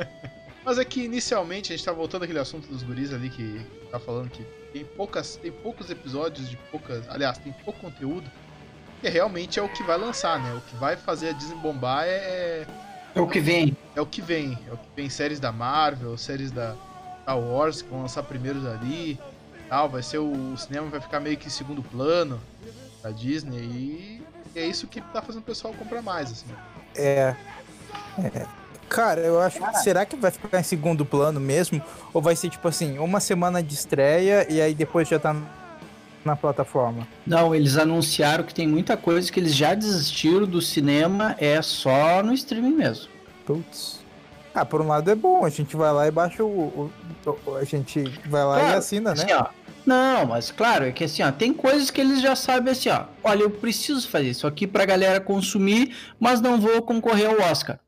Mas 0.64 0.78
é 0.78 0.84
que 0.84 1.04
inicialmente 1.04 1.72
a 1.72 1.76
gente 1.76 1.84
tá 1.84 1.92
voltando 1.92 2.24
àquele 2.24 2.40
assunto 2.40 2.66
dos 2.66 2.82
guris 2.82 3.12
ali 3.12 3.30
que 3.30 3.64
tá 3.90 4.00
falando 4.00 4.30
que 4.30 4.42
tem 4.72 4.84
poucas, 4.84 5.36
tem 5.36 5.52
poucos 5.52 5.90
episódios 5.90 6.48
de 6.48 6.56
poucas, 6.56 7.08
aliás, 7.08 7.38
tem 7.38 7.52
pouco 7.64 7.78
conteúdo 7.78 8.28
que 9.00 9.08
realmente 9.08 9.58
é 9.58 9.62
o 9.62 9.68
que 9.68 9.82
vai 9.82 9.98
lançar, 9.98 10.40
né? 10.40 10.54
O 10.54 10.60
que 10.60 10.76
vai 10.76 10.96
fazer 10.96 11.30
a 11.30 11.32
Disney 11.32 11.56
bombar 11.58 12.04
é. 12.06 12.66
É 13.14 13.20
o 13.20 13.26
que 13.26 13.40
vem. 13.40 13.76
É 13.94 14.00
o 14.00 14.06
que 14.06 14.20
vem. 14.20 14.58
É 14.68 14.72
o 14.72 14.76
que 14.76 14.88
vem 14.94 15.08
séries 15.08 15.40
da 15.40 15.50
Marvel, 15.50 16.16
séries 16.18 16.50
da 16.50 16.74
Star 17.22 17.38
Wars 17.38 17.82
que 17.82 17.88
vão 17.88 18.02
lançar 18.02 18.22
primeiros 18.22 18.66
ali. 18.66 19.18
Tal, 19.68 19.88
vai 19.88 20.02
ser 20.02 20.18
o, 20.18 20.52
o 20.52 20.56
cinema 20.56 20.88
vai 20.88 21.00
ficar 21.00 21.18
meio 21.18 21.36
que 21.36 21.48
em 21.48 21.50
segundo 21.50 21.82
plano 21.82 22.40
da 23.02 23.10
Disney 23.10 23.58
e 23.58 24.22
é 24.54 24.64
isso 24.64 24.86
que 24.86 25.00
tá 25.00 25.20
fazendo 25.20 25.42
o 25.42 25.44
pessoal 25.44 25.74
comprar 25.74 26.02
mais, 26.02 26.30
assim. 26.30 26.46
É. 26.94 27.34
é. 28.18 28.46
Cara, 28.88 29.20
eu 29.20 29.40
acho 29.40 29.58
que 29.60 29.78
será 29.80 30.06
que 30.06 30.16
vai 30.16 30.30
ficar 30.30 30.60
em 30.60 30.62
segundo 30.62 31.04
plano 31.04 31.40
mesmo? 31.40 31.82
Ou 32.14 32.22
vai 32.22 32.36
ser 32.36 32.48
tipo 32.48 32.66
assim, 32.68 32.98
uma 32.98 33.18
semana 33.18 33.62
de 33.62 33.74
estreia 33.74 34.46
e 34.50 34.60
aí 34.60 34.74
depois 34.74 35.08
já 35.08 35.18
tá 35.18 35.34
na 36.26 36.36
plataforma? 36.36 37.06
Não, 37.26 37.54
eles 37.54 37.76
anunciaram 37.76 38.44
que 38.44 38.52
tem 38.52 38.66
muita 38.66 38.96
coisa 38.96 39.30
que 39.30 39.40
eles 39.40 39.54
já 39.54 39.74
desistiram 39.74 40.44
do 40.44 40.60
cinema, 40.60 41.34
é 41.38 41.62
só 41.62 42.22
no 42.22 42.34
streaming 42.34 42.74
mesmo. 42.74 43.08
Putz. 43.46 44.04
Ah, 44.54 44.64
por 44.64 44.80
um 44.80 44.88
lado 44.88 45.10
é 45.10 45.14
bom, 45.14 45.44
a 45.44 45.50
gente 45.50 45.76
vai 45.76 45.92
lá 45.92 46.06
e 46.06 46.10
baixa 46.10 46.42
o. 46.42 46.90
o 47.26 47.54
a 47.56 47.64
gente 47.64 48.02
vai 48.26 48.44
lá 48.44 48.58
claro, 48.58 48.74
e 48.74 48.78
assina, 48.78 49.14
né? 49.14 49.22
Assim, 49.22 49.32
ó, 49.32 49.46
não, 49.86 50.26
mas 50.26 50.50
claro, 50.50 50.84
é 50.84 50.92
que 50.92 51.04
assim, 51.04 51.22
ó, 51.22 51.30
tem 51.30 51.52
coisas 51.52 51.90
que 51.90 52.00
eles 52.00 52.20
já 52.20 52.34
sabem 52.34 52.72
assim, 52.72 52.88
ó. 52.88 53.04
Olha, 53.22 53.42
eu 53.42 53.50
preciso 53.50 54.08
fazer 54.08 54.30
isso 54.30 54.46
aqui 54.46 54.66
pra 54.66 54.84
galera 54.84 55.20
consumir, 55.20 55.94
mas 56.18 56.40
não 56.40 56.60
vou 56.60 56.82
concorrer 56.82 57.28
ao 57.28 57.40
Oscar. 57.50 57.78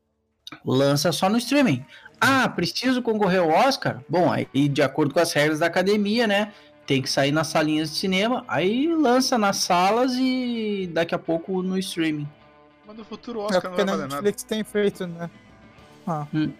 Lança 0.63 1.11
só 1.11 1.29
no 1.29 1.37
streaming. 1.37 1.85
Ah, 2.21 2.47
preciso 2.49 3.01
concorrer 3.01 3.39
ao 3.39 3.49
Oscar? 3.49 4.01
Bom, 4.07 4.31
aí 4.31 4.69
de 4.69 4.81
acordo 4.81 5.13
com 5.13 5.19
as 5.19 5.31
regras 5.33 5.59
da 5.59 5.65
academia, 5.65 6.27
né? 6.27 6.53
Tem 6.89 7.03
que 7.03 7.09
sair 7.11 7.31
nas 7.31 7.45
salinhas 7.45 7.91
de 7.91 7.97
cinema, 7.97 8.43
aí 8.47 8.87
lança 8.87 9.37
nas 9.37 9.57
salas 9.57 10.13
e 10.15 10.89
daqui 10.91 11.13
a 11.13 11.19
pouco 11.19 11.61
no 11.61 11.77
streaming. 11.77 12.27
Mas 12.83 12.97
no 12.97 13.05
futuro 13.05 13.41
Oscar 13.41 13.63
é 13.63 13.69
não 13.69 13.75
vai 13.75 13.85
valer 13.85 14.01
nada. 14.07 14.15
Netflix 14.15 14.41
tem 14.41 14.63
feito, 14.63 15.05
né? 15.05 15.29
Ah. 16.07 16.25
Hum. 16.33 16.51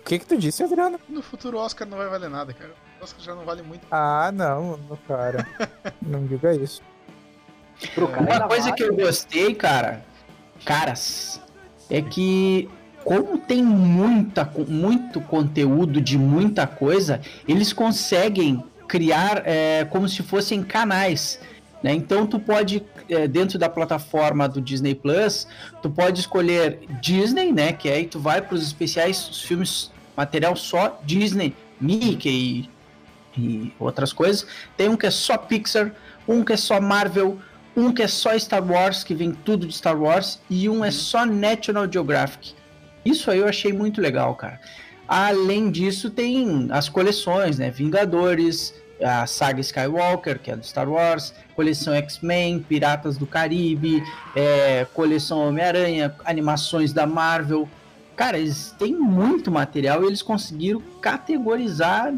o 0.00 0.04
que 0.04 0.18
que 0.18 0.26
tu 0.26 0.36
disse, 0.36 0.64
Adriano? 0.64 0.98
No 1.08 1.22
futuro 1.22 1.56
Oscar 1.58 1.86
não 1.86 1.98
vai 1.98 2.08
valer 2.08 2.28
nada, 2.28 2.52
cara. 2.52 2.74
Oscar 3.00 3.20
já 3.22 3.32
não 3.32 3.44
vale 3.44 3.62
muito. 3.62 3.86
Ah, 3.92 4.32
não, 4.34 4.76
cara. 5.06 5.46
não 6.02 6.26
diga 6.26 6.52
isso. 6.56 6.82
Uma 7.96 8.48
coisa 8.48 8.70
vale. 8.70 8.72
que 8.72 8.82
eu 8.82 8.96
gostei, 8.96 9.54
cara, 9.54 10.04
caras, 10.64 11.40
é 11.88 12.02
que 12.02 12.68
como 13.04 13.38
tem 13.38 13.62
muita, 13.62 14.44
muito 14.66 15.20
conteúdo 15.20 16.00
de 16.00 16.18
muita 16.18 16.66
coisa, 16.66 17.20
eles 17.46 17.72
conseguem 17.72 18.64
criar 18.92 19.42
é, 19.46 19.86
como 19.86 20.06
se 20.06 20.22
fossem 20.22 20.62
canais. 20.62 21.40
Né? 21.82 21.94
Então 21.94 22.26
tu 22.26 22.38
pode, 22.38 22.82
é, 23.08 23.26
dentro 23.26 23.58
da 23.58 23.66
plataforma 23.66 24.46
do 24.46 24.60
Disney 24.60 24.94
Plus, 24.94 25.48
tu 25.80 25.88
pode 25.88 26.20
escolher 26.20 26.80
Disney, 27.00 27.50
né? 27.52 27.72
Que 27.72 27.88
aí 27.88 28.06
tu 28.06 28.20
vai 28.20 28.42
para 28.42 28.54
os 28.54 28.62
especiais, 28.62 29.30
os 29.30 29.40
filmes, 29.40 29.90
material 30.14 30.54
só 30.56 31.00
Disney, 31.06 31.56
Mickey, 31.80 32.68
e 33.34 33.72
outras 33.80 34.12
coisas. 34.12 34.46
Tem 34.76 34.90
um 34.90 34.96
que 34.96 35.06
é 35.06 35.10
só 35.10 35.38
Pixar, 35.38 35.94
um 36.28 36.44
que 36.44 36.52
é 36.52 36.56
só 36.58 36.78
Marvel, 36.78 37.38
um 37.74 37.94
que 37.94 38.02
é 38.02 38.08
só 38.08 38.38
Star 38.38 38.62
Wars, 38.62 39.02
que 39.02 39.14
vem 39.14 39.32
tudo 39.32 39.66
de 39.66 39.74
Star 39.74 39.98
Wars, 39.98 40.38
e 40.50 40.68
um 40.68 40.84
é 40.84 40.90
só 40.90 41.24
National 41.24 41.90
Geographic. 41.90 42.52
Isso 43.06 43.30
aí 43.30 43.38
eu 43.38 43.48
achei 43.48 43.72
muito 43.72 44.02
legal, 44.02 44.34
cara. 44.34 44.60
Além 45.08 45.70
disso, 45.70 46.10
tem 46.10 46.68
as 46.70 46.90
coleções, 46.90 47.58
né? 47.58 47.70
Vingadores, 47.70 48.74
a 49.02 49.26
saga 49.26 49.60
Skywalker, 49.60 50.38
que 50.38 50.50
é 50.50 50.56
do 50.56 50.64
Star 50.64 50.88
Wars, 50.88 51.34
coleção 51.54 51.94
X-Men, 51.94 52.60
Piratas 52.60 53.16
do 53.16 53.26
Caribe, 53.26 54.02
é, 54.34 54.86
coleção 54.92 55.48
Homem-Aranha, 55.48 56.14
animações 56.24 56.92
da 56.92 57.06
Marvel. 57.06 57.68
Cara, 58.16 58.38
eles 58.38 58.74
têm 58.78 58.94
muito 58.94 59.50
material 59.50 60.02
e 60.02 60.06
eles 60.06 60.22
conseguiram 60.22 60.82
categorizar 61.00 62.12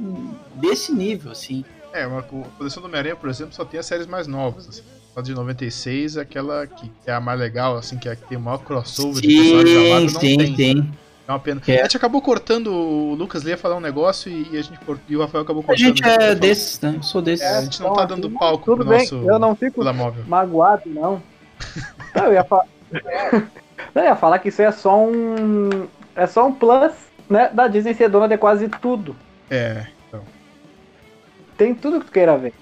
desse 0.55 0.93
nível, 0.93 1.33
assim. 1.33 1.65
É, 1.93 2.07
uma, 2.07 2.21
a 2.21 2.23
coleção 2.23 2.83
do 2.83 2.87
Homem-Aranha, 2.87 3.17
por 3.17 3.31
exemplo, 3.31 3.55
só 3.55 3.65
tem 3.65 3.79
as 3.79 3.87
séries 3.87 4.07
mais 4.07 4.27
novas. 4.27 4.69
Assim. 4.69 4.83
A 5.17 5.23
de 5.23 5.33
96 5.33 6.17
é 6.17 6.23
aquela 6.23 6.67
que 6.67 6.91
é 7.07 7.13
a 7.13 7.21
mais 7.21 7.39
legal, 7.39 7.77
assim, 7.77 7.97
que, 7.97 8.09
é, 8.09 8.17
que 8.17 8.27
tem 8.27 8.37
o 8.37 8.41
maior 8.41 8.59
crossover 8.59 9.23
sim, 9.23 9.29
de 9.29 9.37
personagens 9.37 9.73
da 9.75 9.89
Marvel, 9.89 10.11
não 10.13 10.21
sim, 10.21 10.57
tem. 10.57 10.77
Sim. 10.77 10.93
É 11.27 11.33
uma 11.33 11.39
pena. 11.39 11.61
É. 11.67 11.81
A 11.81 11.83
gente 11.85 11.97
acabou 11.97 12.21
cortando, 12.21 12.69
o 12.69 13.15
Lucas 13.15 13.45
ia 13.45 13.57
falar 13.57 13.77
um 13.77 13.81
negócio 13.81 14.31
e, 14.31 14.49
e 14.53 14.59
a 14.59 14.63
gente 14.63 14.79
e 15.09 15.17
o 15.17 15.21
Rafael 15.21 15.43
acabou 15.43 15.63
cortando. 15.63 15.85
A 15.85 15.89
gente 15.89 16.05
é 16.05 16.35
desses, 16.35 16.81
né? 16.81 16.95
Eu 16.97 17.03
sou 17.03 17.23
desses. 17.23 17.47
É, 17.47 17.57
a 17.57 17.63
gente 17.63 17.81
não 17.81 17.95
tá 17.95 18.05
dando 18.05 18.31
palco 18.31 18.65
Tudo 18.65 18.85
pro 18.85 18.89
bem, 18.91 18.99
nosso 18.99 19.17
eu 19.17 19.39
não 19.39 19.55
fico 19.57 19.83
magoado, 20.27 20.83
não. 20.87 21.23
não, 22.15 22.25
eu 22.27 22.33
ia 22.35 22.45
falar... 22.45 22.67
eu 23.95 24.03
ia 24.03 24.17
falar 24.17 24.39
que 24.39 24.49
isso 24.49 24.61
é 24.61 24.71
só 24.71 24.99
um... 24.99 25.89
É 26.15 26.27
só 26.27 26.47
um 26.47 26.53
plus, 26.53 26.93
né, 27.29 27.51
da 27.53 27.67
Disney 27.69 27.95
ser 27.95 28.09
dona 28.09 28.29
de 28.29 28.37
quase 28.37 28.69
tudo. 28.69 29.17
É, 29.51 29.87
então. 30.07 30.23
Tem 31.57 31.75
tudo 31.75 32.01
que 32.01 32.07
tu 32.07 32.13
queira 32.13 32.37
ver. 32.37 32.53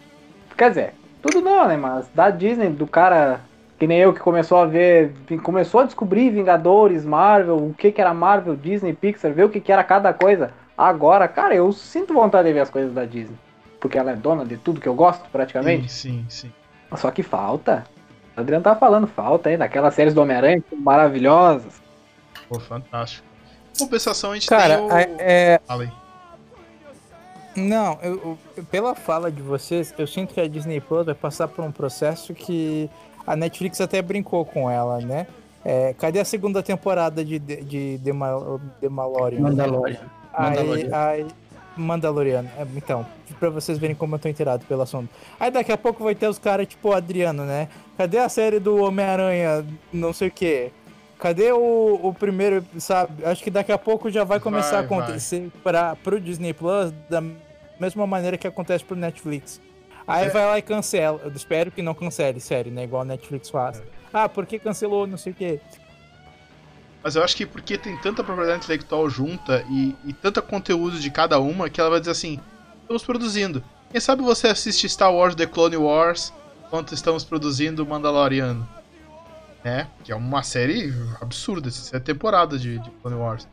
Quer 0.56 0.68
dizer, 0.70 0.94
tudo 1.20 1.40
não, 1.40 1.66
né, 1.66 1.76
mas 1.76 2.06
da 2.14 2.30
Disney, 2.30 2.70
do 2.70 2.86
cara 2.86 3.40
que 3.82 3.86
nem 3.88 3.98
eu 3.98 4.12
que 4.12 4.20
começou 4.20 4.58
a 4.58 4.64
ver, 4.64 5.12
começou 5.42 5.80
a 5.80 5.84
descobrir 5.84 6.30
Vingadores, 6.30 7.04
Marvel, 7.04 7.56
o 7.56 7.74
que 7.74 7.90
que 7.90 8.00
era 8.00 8.14
Marvel, 8.14 8.54
Disney, 8.54 8.92
Pixar, 8.92 9.32
ver 9.32 9.42
o 9.42 9.48
que 9.48 9.60
que 9.60 9.72
era 9.72 9.82
cada 9.82 10.14
coisa. 10.14 10.52
Agora, 10.78 11.26
cara, 11.26 11.52
eu 11.52 11.72
sinto 11.72 12.14
vontade 12.14 12.46
de 12.46 12.54
ver 12.54 12.60
as 12.60 12.70
coisas 12.70 12.94
da 12.94 13.04
Disney. 13.04 13.36
Porque 13.80 13.98
ela 13.98 14.12
é 14.12 14.14
dona 14.14 14.44
de 14.44 14.56
tudo 14.56 14.80
que 14.80 14.88
eu 14.88 14.94
gosto, 14.94 15.28
praticamente. 15.32 15.90
Sim, 15.90 16.24
sim, 16.28 16.46
sim. 16.46 16.52
Só 16.96 17.10
que 17.10 17.24
falta. 17.24 17.84
O 18.36 18.40
Adriano 18.40 18.62
tá 18.62 18.76
falando, 18.76 19.08
falta 19.08 19.48
ainda. 19.48 19.64
Aquelas 19.64 19.94
séries 19.94 20.14
do 20.14 20.22
Homem-Aranha 20.22 20.62
maravilhosas. 20.78 21.82
Pô, 22.48 22.60
fantástico. 22.60 23.26
Compensação, 23.76 24.30
a 24.30 24.34
gente 24.34 24.46
Cara, 24.46 24.76
tem 24.76 24.86
o... 24.86 24.90
é... 25.18 25.60
Fala 25.66 25.82
aí. 25.82 25.92
Não, 27.56 27.98
eu, 28.02 28.38
eu, 28.56 28.64
pela 28.70 28.94
fala 28.94 29.30
de 29.30 29.42
vocês, 29.42 29.92
eu 29.98 30.06
sinto 30.06 30.32
que 30.32 30.40
a 30.40 30.48
Disney 30.48 30.80
Plus 30.80 31.04
vai 31.04 31.14
passar 31.14 31.48
por 31.48 31.62
um 31.64 31.70
processo 31.70 32.32
que 32.32 32.88
a 33.26 33.36
Netflix 33.36 33.80
até 33.80 34.00
brincou 34.02 34.44
com 34.44 34.70
ela, 34.70 34.98
né? 35.00 35.26
É, 35.64 35.94
cadê 35.94 36.18
a 36.18 36.24
segunda 36.24 36.62
temporada 36.62 37.24
de, 37.24 37.38
de, 37.38 37.56
de, 37.62 37.98
de 37.98 38.12
Mandalorian? 38.12 39.40
Mandalorian. 39.40 40.00
Aí, 40.34 40.92
aí, 40.92 41.26
Mandaloriano. 41.76 42.50
É, 42.58 42.66
então, 42.76 43.06
pra 43.38 43.50
vocês 43.50 43.78
verem 43.78 43.94
como 43.94 44.14
eu 44.14 44.18
tô 44.18 44.28
inteirado 44.28 44.64
pelo 44.66 44.82
assunto. 44.82 45.08
Aí 45.38 45.50
daqui 45.50 45.72
a 45.72 45.78
pouco 45.78 46.04
vai 46.04 46.14
ter 46.14 46.28
os 46.28 46.38
caras 46.38 46.66
tipo 46.66 46.88
o 46.88 46.92
Adriano, 46.92 47.44
né? 47.44 47.68
Cadê 47.96 48.18
a 48.18 48.28
série 48.28 48.58
do 48.58 48.76
Homem-Aranha, 48.76 49.64
não 49.92 50.12
sei 50.12 50.28
o 50.28 50.30
quê? 50.30 50.70
Cadê 51.18 51.52
o, 51.52 52.00
o 52.02 52.12
primeiro, 52.12 52.64
sabe? 52.78 53.24
Acho 53.24 53.44
que 53.44 53.50
daqui 53.50 53.70
a 53.70 53.78
pouco 53.78 54.10
já 54.10 54.24
vai 54.24 54.40
começar 54.40 54.82
vai, 54.82 54.82
a 54.82 54.84
acontecer 54.84 55.50
para 55.62 55.94
pro 55.96 56.20
Disney 56.20 56.52
Plus 56.52 56.92
da 57.08 57.22
mesma 57.78 58.06
maneira 58.06 58.36
que 58.36 58.46
acontece 58.46 58.84
pro 58.84 58.96
Netflix. 58.96 59.60
Aí 60.06 60.26
é. 60.26 60.28
vai 60.30 60.44
lá 60.44 60.58
e 60.58 60.62
cancela. 60.62 61.20
Eu 61.24 61.32
espero 61.32 61.70
que 61.70 61.82
não 61.82 61.94
cancele, 61.94 62.40
sério, 62.40 62.72
né? 62.72 62.84
Igual 62.84 63.02
a 63.02 63.04
Netflix 63.04 63.50
faz. 63.50 63.78
É. 63.78 63.82
Ah, 64.12 64.28
por 64.28 64.46
que 64.46 64.58
cancelou? 64.58 65.06
Não 65.06 65.16
sei 65.16 65.32
o 65.32 65.34
quê. 65.34 65.60
Mas 67.02 67.16
eu 67.16 67.24
acho 67.24 67.36
que 67.36 67.46
porque 67.46 67.76
tem 67.76 67.96
tanta 67.98 68.22
propriedade 68.22 68.64
intelectual 68.64 69.08
junta 69.10 69.64
e, 69.68 69.96
e 70.04 70.12
tanta 70.12 70.40
conteúdo 70.40 70.98
de 70.98 71.10
cada 71.10 71.38
uma 71.40 71.68
que 71.68 71.80
ela 71.80 71.90
vai 71.90 72.00
dizer 72.00 72.12
assim: 72.12 72.40
estamos 72.82 73.04
produzindo. 73.04 73.62
Quem 73.90 74.00
sabe 74.00 74.22
você 74.22 74.48
assiste 74.48 74.88
Star 74.88 75.12
Wars 75.12 75.34
The 75.34 75.46
Clone 75.46 75.76
Wars 75.76 76.32
enquanto 76.66 76.94
estamos 76.94 77.24
produzindo 77.24 77.84
Mandaloriano? 77.86 78.66
né? 79.64 79.88
Que 80.04 80.12
é 80.12 80.16
uma 80.16 80.42
série 80.42 80.92
absurda, 81.20 81.70
é 81.92 81.98
temporada 81.98 82.58
de, 82.58 82.78
de 82.78 82.90
Clone 83.02 83.16
Wars. 83.16 83.46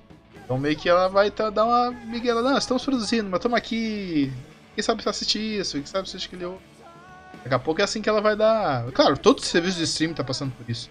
Então 0.43 0.57
meio 0.57 0.75
que 0.75 0.89
ela 0.89 1.07
vai 1.07 1.29
tá, 1.29 1.49
dar 1.49 1.65
uma 1.65 1.91
miguela, 1.91 2.41
não, 2.41 2.57
estamos 2.57 2.83
produzindo, 2.83 3.29
mas 3.29 3.39
estamos 3.39 3.57
aqui. 3.57 4.31
Quem 4.79 4.83
sabe 4.83 5.03
se 5.03 5.09
assistir 5.09 5.59
isso, 5.59 5.75
quem 5.75 5.85
sabe 5.85 6.09
se 6.09 6.15
assistir 6.15 6.33
aquele 6.37 6.57
Daqui 7.43 7.53
a 7.53 7.59
pouco 7.59 7.81
é 7.81 7.83
assim 7.83 8.01
que 8.01 8.07
ela 8.07 8.21
vai 8.21 8.33
dar. 8.33 8.89
Claro, 8.93 9.17
todos 9.17 9.43
os 9.43 9.49
serviços 9.49 9.77
de 9.77 9.83
streaming 9.83 10.13
tá 10.13 10.23
passando 10.23 10.53
por 10.53 10.69
isso. 10.69 10.89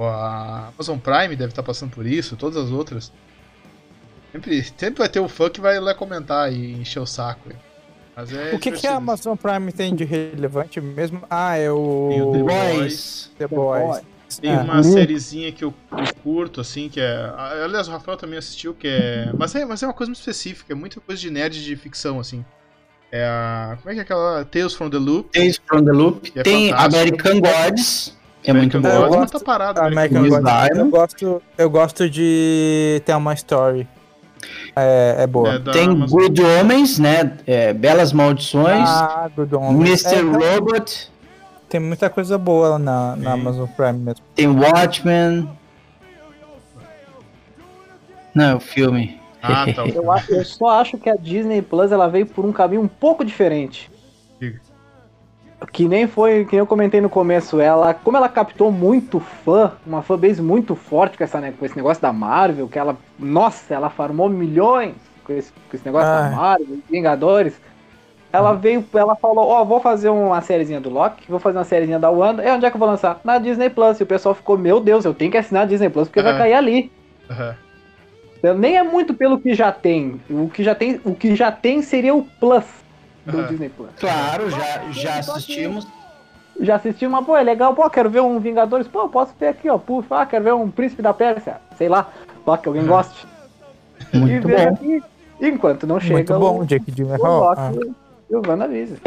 A 0.00 0.68
Amazon 0.68 0.98
Prime 0.98 1.36
deve 1.36 1.50
estar 1.50 1.62
tá 1.62 1.62
passando 1.62 1.90
por 1.90 2.06
isso, 2.06 2.34
todas 2.34 2.56
as 2.56 2.70
outras. 2.70 3.12
Sempre, 4.32 4.64
sempre 4.64 4.98
vai 5.00 5.08
ter 5.10 5.20
o 5.20 5.28
fã 5.28 5.50
que 5.50 5.60
vai 5.60 5.78
lá 5.78 5.94
comentar 5.94 6.50
e 6.50 6.80
encher 6.80 6.98
o 6.98 7.04
saco. 7.04 7.50
Mas 8.16 8.32
é 8.32 8.54
o 8.54 8.58
que, 8.58 8.72
que 8.72 8.86
a 8.86 8.96
Amazon 8.96 9.36
Prime 9.36 9.70
tem 9.70 9.94
de 9.94 10.04
relevante 10.04 10.80
mesmo? 10.80 11.22
Ah, 11.28 11.58
é 11.58 11.70
o. 11.70 12.32
The 12.32 12.42
Boys. 12.42 13.30
The 13.36 13.46
Boys. 13.48 14.02
Tem 14.40 14.50
é. 14.50 14.58
uma 14.60 14.82
sériezinha 14.82 15.52
que 15.52 15.62
eu, 15.62 15.74
eu, 15.92 16.14
curto, 16.22 16.62
assim, 16.62 16.88
que 16.88 17.00
é. 17.00 17.34
Aliás, 17.62 17.86
o 17.86 17.90
Rafael 17.90 18.16
também 18.16 18.38
assistiu, 18.38 18.72
que 18.72 18.88
é. 18.88 19.30
Mas 19.36 19.54
é, 19.54 19.62
mas 19.66 19.82
é 19.82 19.86
uma 19.86 19.92
coisa 19.92 20.08
muito 20.08 20.20
específica, 20.20 20.72
é 20.72 20.74
muita 20.74 21.00
coisa 21.00 21.20
de 21.20 21.30
nerd 21.30 21.62
de 21.62 21.76
ficção, 21.76 22.18
assim. 22.18 22.42
É 23.16 23.24
a. 23.24 23.78
Como 23.80 23.90
é 23.90 23.94
que 23.94 24.00
é 24.00 24.02
aquela. 24.02 24.44
Tales 24.44 24.74
from 24.74 24.90
the 24.90 24.98
Loop. 24.98 25.30
Tales 25.32 25.60
from 25.66 25.84
the 25.84 25.92
Loop. 25.92 26.32
É 26.34 26.42
Tem 26.42 26.70
fantástico. 26.70 26.96
American 26.96 27.40
Gods. 27.40 28.16
É 28.44 28.52
muito 28.52 28.80
bom. 28.80 28.88
Eu 28.88 29.08
gosto, 29.08 29.38
tá 29.38 29.44
parado, 29.44 29.80
American, 29.80 30.18
American 30.18 30.42
Gods. 30.42 30.78
Eu 30.78 30.90
gosto, 30.90 31.42
eu 31.58 31.70
gosto 31.70 32.10
de 32.10 33.02
ter 33.04 33.14
uma 33.14 33.34
story. 33.34 33.88
É, 34.76 35.16
é 35.20 35.26
boa. 35.26 35.54
É 35.54 35.58
Tem 35.58 35.88
Amazon. 35.88 36.20
Good 36.20 36.42
Homens, 36.42 36.98
né? 36.98 37.32
É, 37.46 37.72
Belas 37.72 38.12
Maldições. 38.12 38.88
Ah, 38.88 39.28
Good 39.34 39.54
Homens. 39.54 40.04
Mr. 40.04 40.18
É, 40.18 40.20
Robot. 40.20 41.10
Tem 41.68 41.80
muita 41.80 42.08
coisa 42.10 42.38
boa 42.38 42.78
na, 42.78 43.16
na 43.16 43.32
Amazon 43.32 43.66
Prime 43.76 43.98
mesmo. 43.98 44.24
Tem 44.34 44.46
Watchmen. 44.46 45.48
Não, 48.34 48.58
o 48.58 48.60
filme. 48.60 49.18
Ah, 49.48 49.66
tá. 49.74 49.86
eu, 49.86 50.04
eu, 50.36 50.44
só 50.44 50.80
acho 50.80 50.98
que 50.98 51.08
a 51.08 51.16
Disney 51.16 51.62
Plus 51.62 51.92
ela 51.92 52.08
veio 52.08 52.26
por 52.26 52.44
um 52.44 52.52
caminho 52.52 52.82
um 52.82 52.88
pouco 52.88 53.24
diferente. 53.24 53.90
que 55.72 55.88
nem 55.88 56.06
foi, 56.06 56.44
que 56.44 56.52
nem 56.52 56.60
eu 56.60 56.66
comentei 56.66 57.00
no 57.00 57.08
começo, 57.08 57.60
ela, 57.60 57.94
como 57.94 58.16
ela 58.16 58.28
captou 58.28 58.70
muito 58.70 59.18
fã, 59.20 59.72
uma 59.86 60.02
fanbase 60.02 60.42
muito 60.42 60.74
forte 60.74 61.16
com, 61.16 61.24
essa, 61.24 61.40
com 61.52 61.64
esse 61.64 61.76
negócio 61.76 62.02
da 62.02 62.12
Marvel, 62.12 62.68
que 62.68 62.78
ela, 62.78 62.96
nossa, 63.18 63.74
ela 63.74 63.88
farmou 63.88 64.28
milhões 64.28 64.94
com 65.24 65.32
esse, 65.32 65.52
com 65.52 65.76
esse 65.76 65.84
negócio 65.84 66.08
Ai. 66.08 66.30
da 66.30 66.36
Marvel, 66.36 66.78
Vingadores. 66.90 67.60
Ela 68.32 68.52
hum. 68.52 68.58
veio, 68.58 68.84
ela 68.94 69.16
falou, 69.16 69.46
ó, 69.46 69.62
oh, 69.62 69.64
vou 69.64 69.80
fazer 69.80 70.10
uma 70.10 70.40
sériezinha 70.40 70.80
do 70.80 70.90
Loki, 70.90 71.24
vou 71.28 71.38
fazer 71.38 71.56
uma 71.56 71.64
sériezinha 71.64 71.98
da 71.98 72.10
Wanda, 72.10 72.44
e 72.44 72.50
onde 72.50 72.66
é 72.66 72.70
que 72.70 72.76
eu 72.76 72.80
vou 72.80 72.88
lançar? 72.88 73.20
Na 73.24 73.38
Disney 73.38 73.70
Plus. 73.70 73.98
E 73.98 74.02
o 74.02 74.06
pessoal 74.06 74.34
ficou, 74.34 74.58
meu 74.58 74.78
Deus, 74.78 75.04
eu 75.04 75.14
tenho 75.14 75.30
que 75.30 75.38
assinar 75.38 75.62
a 75.62 75.66
Disney 75.66 75.88
Plus 75.88 76.08
porque 76.08 76.20
uhum. 76.20 76.26
vai 76.26 76.38
cair 76.38 76.54
ali. 76.54 76.92
Uhum. 77.30 77.54
Nem 78.58 78.76
é 78.76 78.82
muito 78.82 79.14
pelo 79.14 79.38
que 79.40 79.54
já 79.54 79.72
tem. 79.72 80.20
O 80.28 80.48
que 80.48 80.62
já 80.62 80.74
tem, 80.74 81.00
o 81.04 81.14
que 81.14 81.34
já 81.34 81.50
tem 81.50 81.82
seria 81.82 82.14
o 82.14 82.22
Plus 82.22 82.64
do 83.24 83.38
uhum. 83.38 83.46
Disney 83.46 83.68
Plus. 83.68 83.90
Claro, 83.98 84.50
já, 84.50 84.92
já 84.92 85.18
assistimos. 85.18 85.86
Já 86.58 86.76
assistimos, 86.76 87.18
mas 87.18 87.26
pô, 87.26 87.36
é 87.36 87.42
legal, 87.42 87.74
pô, 87.74 87.88
quero 87.90 88.08
ver 88.08 88.20
um 88.20 88.40
Vingadores, 88.40 88.88
pô, 88.88 89.08
posso 89.08 89.34
ver 89.38 89.48
aqui, 89.48 89.68
ó, 89.68 89.76
puxa, 89.76 90.06
ah, 90.10 90.24
quero 90.24 90.44
ver 90.44 90.54
um 90.54 90.70
Príncipe 90.70 91.02
da 91.02 91.12
Pérsia, 91.12 91.60
sei 91.76 91.86
lá, 91.86 92.10
pô, 92.44 92.56
que 92.56 92.66
alguém 92.66 92.82
uhum. 92.82 92.88
goste. 92.88 93.26
Muito 94.14 94.48
bom. 94.48 94.68
Aqui, 94.68 95.02
enquanto 95.40 95.86
não 95.86 96.00
chega 96.00 96.14
Muito 96.14 96.38
bom, 96.38 96.60
o, 96.60 96.64
Jake 96.64 96.90
Gyllenhaal. 96.90 97.52
Ah. 97.56 97.72
E 98.30 98.34
o 98.34 98.42
WandaVision. 98.46 98.98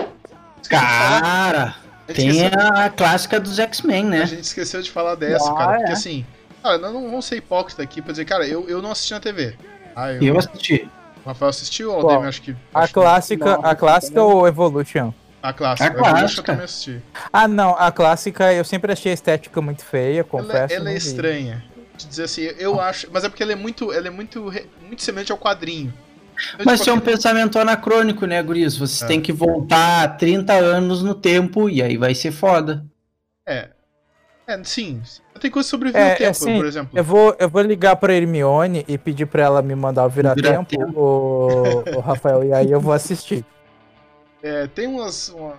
Cara, 0.70 1.76
tem 2.14 2.46
a 2.46 2.90
clássica 2.90 3.40
dos 3.40 3.58
X-Men, 3.58 4.06
né? 4.06 4.22
A 4.22 4.26
gente 4.26 4.44
esqueceu 4.44 4.82
de 4.82 4.92
falar 4.92 5.16
dessa, 5.16 5.52
ah, 5.52 5.56
cara, 5.56 5.78
porque 5.78 5.90
é. 5.90 5.94
assim, 5.94 6.26
cara, 6.62 6.78
não 6.78 7.10
vamos 7.10 7.26
ser 7.26 7.38
hipócrita 7.38 7.82
aqui 7.82 8.02
pra 8.02 8.12
dizer, 8.12 8.26
cara, 8.26 8.48
eu, 8.48 8.68
eu 8.70 8.82
não 8.82 8.92
assisti 8.92 9.14
na 9.14 9.20
TV. 9.20 9.56
Ah, 9.96 10.12
eu, 10.14 10.22
eu 10.22 10.38
assisti. 10.38 10.90
O 11.26 11.30
Rafael 11.30 11.50
assistiu 11.50 11.92
ou 11.92 12.06
o 12.06 12.22
acho 12.22 12.42
que. 12.42 12.56
A 12.74 12.88
clássica, 12.88 13.58
não, 13.58 13.66
a 13.66 13.76
clássica 13.76 14.24
ou 14.24 14.48
Evolution? 14.48 15.14
A 15.42 15.54
clássica. 15.54 15.90
A 15.90 15.94
clássica. 15.94 16.42
eu 16.42 16.46
também 16.46 16.66
assisti. 16.66 17.02
Ah, 17.32 17.48
não, 17.48 17.76
a 17.78 17.92
clássica 17.92 18.54
eu 18.54 18.64
sempre 18.64 18.92
achei 18.92 19.12
a 19.12 19.14
estética 19.14 19.62
muito 19.62 19.84
feia, 19.84 20.24
confesso. 20.24 20.74
Ela, 20.74 20.84
ela 20.84 20.92
é 20.92 20.96
estranha. 20.96 21.64
Te 21.98 22.08
dizer 22.08 22.24
assim, 22.24 22.42
eu 22.58 22.80
acho. 22.80 23.08
Mas 23.12 23.24
é 23.24 23.30
porque 23.30 23.44
ela 23.44 23.52
é 23.52 23.56
muito, 23.56 23.92
ela 23.92 24.08
é 24.08 24.12
muito, 24.12 24.54
muito 24.86 25.04
semelhante 25.04 25.32
ao 25.32 25.38
quadrinho. 25.38 25.94
Então, 26.54 26.66
mas 26.66 26.80
tipo, 26.80 26.92
é 26.92 26.94
um 26.94 27.00
pensamento 27.00 27.60
anacrônico, 27.60 28.26
né, 28.26 28.42
Guris? 28.42 28.78
Você 28.78 29.04
é. 29.04 29.08
tem 29.08 29.22
que 29.22 29.34
voltar 29.34 30.18
30 30.18 30.54
anos 30.54 31.04
no 31.04 31.14
tempo 31.14 31.70
e 31.70 31.82
aí 31.82 31.98
vai 31.98 32.16
ser 32.16 32.32
foda. 32.32 32.86
É. 33.46 33.70
É, 34.50 34.60
sim. 34.64 35.00
Tem 35.40 35.52
coisa 35.52 35.70
sobre 35.70 35.90
é, 35.90 36.16
tempo, 36.16 36.32
assim, 36.32 36.58
por 36.58 36.66
exemplo. 36.66 36.98
Eu 36.98 37.04
vou, 37.04 37.36
eu 37.38 37.48
vou 37.48 37.62
ligar 37.62 37.96
pra 37.98 38.16
Hermione 38.16 38.84
e 38.88 38.98
pedir 38.98 39.28
pra 39.28 39.44
ela 39.44 39.62
me 39.62 39.76
mandar 39.76 40.08
o 40.08 40.10
Vira-Tempo, 40.10 40.68
Vira 40.72 40.90
o, 41.00 41.84
o 41.98 42.00
Rafael, 42.00 42.44
e 42.44 42.52
aí 42.52 42.72
eu 42.72 42.82
vou 42.82 42.94
assistir. 42.94 43.46
É, 44.42 44.68
tem 44.68 44.88
umas, 44.88 45.28
uma... 45.28 45.56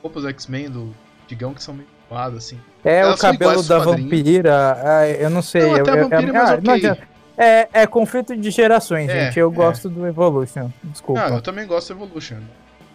roupas 0.00 0.24
X-Men 0.24 0.70
do 0.70 0.94
Digão 1.26 1.52
que 1.52 1.62
são 1.62 1.74
meio 1.74 1.86
zoadas, 2.08 2.38
assim. 2.38 2.58
É, 2.82 3.00
Elas 3.00 3.18
o 3.18 3.20
cabelo 3.20 3.62
da 3.62 3.78
vampira, 3.78 4.72
ah, 4.82 5.06
eu 5.06 5.28
não 5.28 5.42
sei. 5.42 5.66
Não, 5.66 5.74
até 5.74 5.90
eu, 5.90 5.94
a 5.94 6.08
vampira, 6.08 6.32
eu, 6.32 6.34
é 6.34 6.38
ah, 6.38 6.54
okay. 6.54 7.04
é, 7.36 7.68
é 7.82 7.86
conflito 7.86 8.34
de 8.34 8.50
gerações, 8.50 9.10
é, 9.10 9.26
gente. 9.26 9.38
Eu 9.38 9.52
é. 9.52 9.54
gosto 9.54 9.90
do 9.90 10.06
Evolution, 10.06 10.70
desculpa. 10.82 11.26
Ah, 11.26 11.28
eu 11.28 11.42
também 11.42 11.66
gosto 11.66 11.92
do 11.92 12.02
Evolution. 12.02 12.38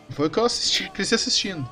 Foi 0.10 0.26
o 0.26 0.30
que 0.32 0.40
eu 0.40 0.46
assisti, 0.46 0.90
cresci 0.90 1.14
assistindo. 1.14 1.70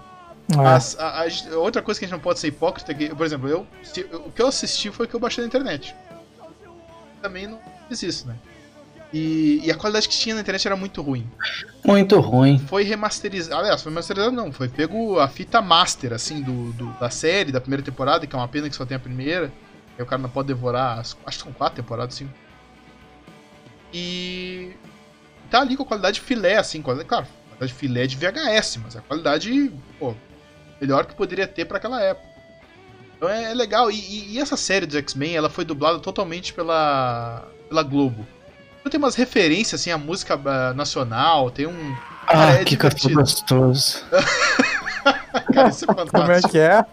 Mas 0.56 0.98
a, 1.00 1.24
a, 1.24 1.58
outra 1.58 1.82
coisa 1.82 2.00
que 2.00 2.06
a 2.06 2.08
gente 2.08 2.16
não 2.16 2.22
pode 2.22 2.40
ser 2.40 2.48
hipócrita 2.48 2.92
é 2.92 2.96
que, 2.96 3.16
por 3.16 3.26
exemplo, 3.26 3.48
eu, 3.48 3.66
se, 3.84 4.02
o 4.02 4.32
que 4.32 4.42
eu 4.42 4.48
assisti 4.48 4.92
foi 4.92 5.06
o 5.06 5.10
que 5.10 5.16
eu 5.16 5.20
baixei 5.20 5.44
na 5.44 5.48
internet. 5.48 5.96
Também 7.22 7.48
não 7.48 7.60
fiz 7.88 8.04
isso, 8.04 8.28
né? 8.28 8.36
E, 9.14 9.60
e, 9.64 9.70
a 9.70 9.76
qualidade 9.76 10.08
que 10.08 10.18
tinha 10.18 10.34
na 10.34 10.42
internet 10.42 10.66
era 10.66 10.76
muito 10.76 11.02
ruim. 11.02 11.30
Muito 11.84 12.18
ruim. 12.20 12.58
Foi 12.58 12.84
remasterizado. 12.84 13.60
Aliás, 13.62 13.82
foi 13.82 13.92
remasterizado 13.92 14.34
não. 14.34 14.54
Foi 14.54 14.70
pego 14.70 15.20
a 15.20 15.28
fita 15.28 15.62
master, 15.62 16.14
assim, 16.14 16.42
do, 16.42 16.72
do, 16.74 16.86
da 16.94 17.10
série, 17.10 17.52
da 17.52 17.60
primeira 17.60 17.84
temporada, 17.84 18.26
que 18.26 18.34
é 18.34 18.40
uma 18.40 18.48
pena 18.48 18.70
que 18.70 18.76
só 18.76 18.86
tem 18.86 18.96
a 18.96 19.00
primeira. 19.00 19.52
Aí 19.98 20.04
o 20.04 20.06
cara 20.06 20.22
não 20.22 20.30
pode 20.30 20.48
devorar. 20.48 20.98
As, 20.98 21.18
acho 21.26 21.38
que 21.40 21.44
são 21.44 21.52
quatro 21.52 21.76
temporadas, 21.76 22.16
sim. 22.16 22.30
E. 23.94 24.72
Tá 25.50 25.60
ali 25.60 25.76
com 25.76 25.84
a 25.84 25.86
qualidade 25.86 26.22
filé, 26.22 26.56
assim. 26.56 26.82
Qualidade, 26.82 27.10
claro, 27.10 27.28
qualidade 27.50 27.74
filé 27.74 28.08
de 28.08 28.16
VHS, 28.16 28.78
mas 28.82 28.96
a 28.96 29.02
qualidade. 29.02 29.74
Pô, 30.00 30.16
melhor 30.82 31.06
que 31.06 31.14
poderia 31.14 31.48
ter 31.48 31.66
para 31.66 31.78
aquela 31.78 32.02
época. 32.02 32.28
Então 33.16 33.30
é, 33.30 33.52
é 33.52 33.54
legal. 33.54 33.92
E, 33.92 34.34
e, 34.34 34.40
essa 34.40 34.58
série 34.58 34.88
dos 34.88 34.96
X-Men, 34.96 35.36
ela 35.36 35.50
foi 35.50 35.64
dublada 35.64 36.00
totalmente 36.00 36.52
pela, 36.54 37.48
pela 37.70 37.84
Globo. 37.84 38.26
Então 38.80 38.90
tem 38.90 38.98
umas 38.98 39.14
referências, 39.14 39.80
assim, 39.80 39.92
à 39.92 39.98
música 39.98 40.36
uh, 40.36 40.74
nacional, 40.74 41.52
tem 41.52 41.68
um... 41.68 41.96
Ah, 42.26 42.32
Cara, 42.34 42.62
é 42.62 42.64
que 42.64 42.76
café 42.76 43.10
gostoso. 43.14 44.04
Cara, 45.54 45.70
isso 45.70 45.86
é 45.86 45.94
fantástico. 45.94 46.20
Como 46.20 46.32
é 46.32 46.42
que 46.42 46.58
é? 46.58 46.86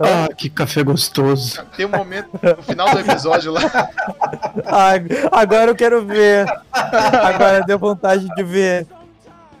Ah, 0.00 0.28
que 0.36 0.50
café 0.50 0.82
gostoso. 0.82 1.62
Tem 1.76 1.86
um 1.86 1.90
momento 1.90 2.28
no 2.42 2.62
final 2.64 2.90
do 2.90 2.98
episódio 2.98 3.52
lá. 3.52 3.62
Ah, 4.66 4.92
agora 5.32 5.70
eu 5.70 5.76
quero 5.76 6.04
ver. 6.04 6.44
Agora 6.72 7.62
deu 7.64 7.78
vontade 7.78 8.26
de 8.34 8.42
ver. 8.42 8.86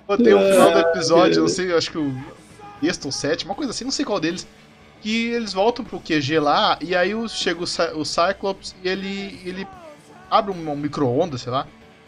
Pô, 0.06 0.16
tem 0.16 0.34
um 0.34 0.50
final 0.50 0.72
do 0.72 0.78
episódio, 0.80 1.42
não 1.42 1.48
sei, 1.48 1.74
acho 1.74 1.90
que 1.90 1.98
o 1.98 2.14
sexto 2.80 3.06
ou 3.06 3.12
sétimo, 3.12 3.50
uma 3.50 3.56
coisa 3.56 3.70
assim, 3.70 3.84
não 3.84 3.90
sei 3.90 4.04
qual 4.04 4.20
deles. 4.20 4.46
Que 5.00 5.28
eles 5.28 5.52
voltam 5.52 5.84
pro 5.84 6.00
QG 6.00 6.40
lá, 6.40 6.76
e 6.80 6.94
aí 6.94 7.12
chega 7.28 7.60
o, 7.60 8.00
o 8.00 8.04
Cyclops 8.04 8.74
e 8.82 8.88
ele, 8.88 9.40
ele 9.44 9.66
abre 10.28 10.50
um, 10.52 10.70
um 10.70 10.76
micro-ondas, 10.76 11.42
sei 11.42 11.52
lá, 11.52 11.66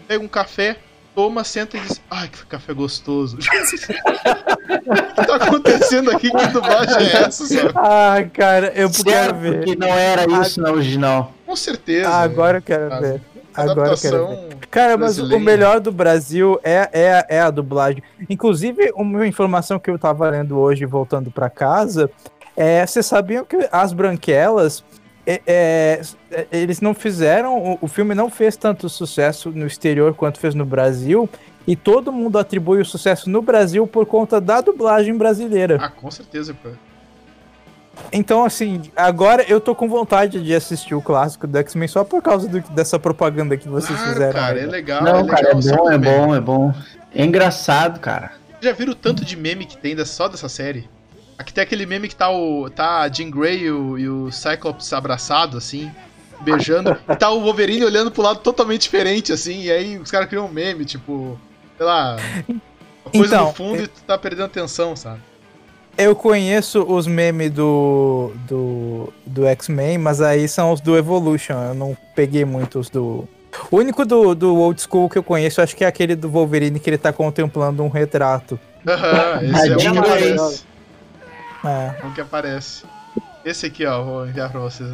pega 0.09 0.25
um 0.25 0.29
café, 0.29 0.77
toma, 1.15 1.45
senta 1.45 1.77
e 1.77 1.81
diz: 1.81 2.01
Ai, 2.11 2.29
que 2.29 2.45
café 2.47 2.73
gostoso. 2.73 3.37
o 3.39 3.41
que 3.41 5.27
tá 5.27 5.37
acontecendo 5.37 6.11
aqui? 6.11 6.31
Que 6.31 6.47
dublagem 6.49 6.97
é 6.97 7.23
essa, 7.23 7.47
sabe? 7.47 7.73
Ah, 7.77 8.17
cara, 8.33 8.73
eu 8.75 8.93
certo 8.93 9.07
quero 9.09 9.39
ver. 9.39 9.65
que 9.65 9.77
não 9.77 9.89
era 9.89 10.25
isso 10.43 10.61
na 10.61 10.73
original. 10.73 11.33
Com 11.47 11.55
certeza. 11.55 12.09
Ah, 12.09 12.23
agora 12.23 12.59
eu 12.59 12.63
quero 12.63 13.01
ver. 13.01 13.21
Agora 13.55 13.93
eu 13.93 13.97
quero 13.97 14.27
ver. 14.27 14.57
Cara, 14.71 14.97
mas 14.97 15.19
o 15.19 15.39
melhor 15.39 15.81
do 15.81 15.91
Brasil 15.91 16.61
é, 16.63 16.89
é, 16.93 17.27
é 17.29 17.41
a 17.41 17.51
dublagem. 17.51 18.03
Inclusive, 18.29 18.93
uma 18.95 19.27
informação 19.27 19.79
que 19.79 19.91
eu 19.91 19.99
tava 19.99 20.29
lendo 20.29 20.59
hoje, 20.59 20.85
voltando 20.87 21.31
para 21.31 21.51
casa, 21.51 22.11
é, 22.57 22.87
vocês 22.87 23.07
sabiam 23.07 23.45
que 23.45 23.69
as 23.73 23.93
branquelas 23.93 24.85
é, 25.27 25.41
é, 25.47 26.01
é, 26.31 26.47
eles 26.51 26.81
não 26.81 26.95
fizeram, 26.95 27.59
o, 27.59 27.79
o, 27.83 27.89
filme 27.89 28.15
não 28.15 28.31
fez 28.31 28.57
tanto 28.57 28.89
sucesso 28.89 29.51
no 29.51 29.67
exterior 29.67 30.15
quanto 30.15 30.41
fez 30.41 30.55
no 30.55 30.65
Brasil, 30.65 31.29
e 31.67 31.77
todo 31.77 32.13
mundo 32.13 32.39
atribui 32.39 32.81
o 32.81 32.85
sucesso 32.85 33.29
no 33.29 33.43
Brasil 33.43 33.87
por 33.87 34.07
conta 34.07 34.41
da 34.41 34.61
dublagem 34.61 35.17
brasileira. 35.17 35.79
Ah, 35.81 35.91
com 35.91 36.11
certeza, 36.11 36.55
pô. 36.55 36.71
Então, 38.13 38.45
assim, 38.45 38.83
agora 38.97 39.45
eu 39.49 39.61
tô 39.61 39.75
com 39.75 39.89
vontade 39.89 40.43
de 40.43 40.55
assistir 40.55 40.95
o 40.95 41.03
clássico 41.03 41.47
do 41.47 41.59
X-Men 41.59 41.89
só 41.89 42.05
por 42.05 42.23
causa 42.23 42.49
do, 42.49 42.61
dessa 42.71 42.99
propaganda 42.99 43.57
que 43.57 43.69
vocês 43.69 43.99
claro, 43.99 44.13
fizeram. 44.13 44.33
Cara, 44.33 44.61
é 44.61 44.67
legal. 44.67 45.03
Não, 45.03 45.21
é 45.21 45.27
cara, 45.27 45.57
legal, 45.57 45.91
é 45.91 45.99
bom, 45.99 46.11
é 46.13 46.27
bom, 46.27 46.35
é 46.35 46.41
bom. 46.41 46.75
É 47.15 47.25
engraçado, 47.25 48.01
cara. 48.01 48.33
Já 48.61 48.73
viram 48.73 48.93
o 48.93 48.97
tanto 48.97 49.25
de 49.25 49.37
meme 49.37 49.65
que 49.65 49.77
tem 49.77 49.97
só 50.05 50.29
dessa 50.29 50.49
série? 50.49 50.89
Aqui 51.39 51.55
tem 51.55 51.63
aquele 51.63 51.87
meme 51.87 52.09
que 52.09 52.17
tá 52.17 52.31
o. 52.31 52.69
tá 52.69 53.01
a 53.01 53.09
Jean 53.09 53.31
Grey 53.31 53.61
e 53.61 53.71
o, 53.71 53.99
e 53.99 54.09
o 54.09 54.31
Cyclops 54.31 54.93
abraçado, 54.93 55.57
assim, 55.57 55.91
beijando. 56.43 56.95
e 57.09 57.17
tá 57.17 57.31
o 57.31 57.41
Wolverine 57.41 57.85
olhando 57.85 58.11
pro 58.11 58.23
lado 58.23 58.41
totalmente 58.41 58.83
diferente, 58.83 59.33
assim, 59.33 59.63
e 59.63 59.71
aí 59.71 59.99
os 59.99 60.11
caras 60.11 60.29
criam 60.29 60.45
um 60.45 60.53
meme, 60.53 60.85
tipo, 60.85 61.41
sei 61.79 61.87
lá. 61.87 62.17
Uma 63.03 63.13
coisa 63.13 63.35
então, 63.35 63.47
no 63.47 63.55
fundo 63.55 63.81
é... 63.81 63.85
e 63.85 63.89
tu 63.89 64.03
tá 64.03 64.19
perdendo 64.19 64.45
atenção, 64.45 64.95
sabe? 64.95 65.21
Eu 66.01 66.17
conheço 66.17 66.83
os 66.83 67.07
memes 67.07 67.51
do, 67.51 68.33
do, 68.49 69.13
do 69.27 69.47
X-Men, 69.47 69.99
mas 69.99 70.21
aí 70.21 70.49
são 70.49 70.73
os 70.73 70.81
do 70.81 70.97
Evolution. 70.97 71.55
Eu 71.63 71.75
não 71.75 71.97
peguei 72.15 72.45
muitos 72.45 72.89
do. 72.89 73.29
O 73.71 73.77
único 73.77 74.07
do, 74.07 74.35
do 74.35 74.57
Old 74.57 74.81
School 74.81 75.11
que 75.11 75.19
eu 75.19 75.23
conheço, 75.23 75.61
acho 75.61 75.77
que 75.77 75.85
é 75.85 75.87
aquele 75.87 76.17
do 76.17 76.31
Wolverine 76.31 76.81
que 76.81 76.89
ele 76.89 76.99
tá 76.99 77.13
contemplando 77.13 77.83
um 77.83 77.89
retrato. 77.89 78.59
Aham, 78.87 79.43
esse 79.43 79.69
é 79.69 79.77
o 79.77 80.71
é. 81.65 81.97
Um 82.05 82.13
que 82.13 82.21
aparece. 82.21 82.85
Esse 83.45 83.67
aqui, 83.67 83.85
ó, 83.85 84.03
vou 84.03 84.27
enviar 84.27 84.51
pra 84.51 84.61
vocês. 84.61 84.89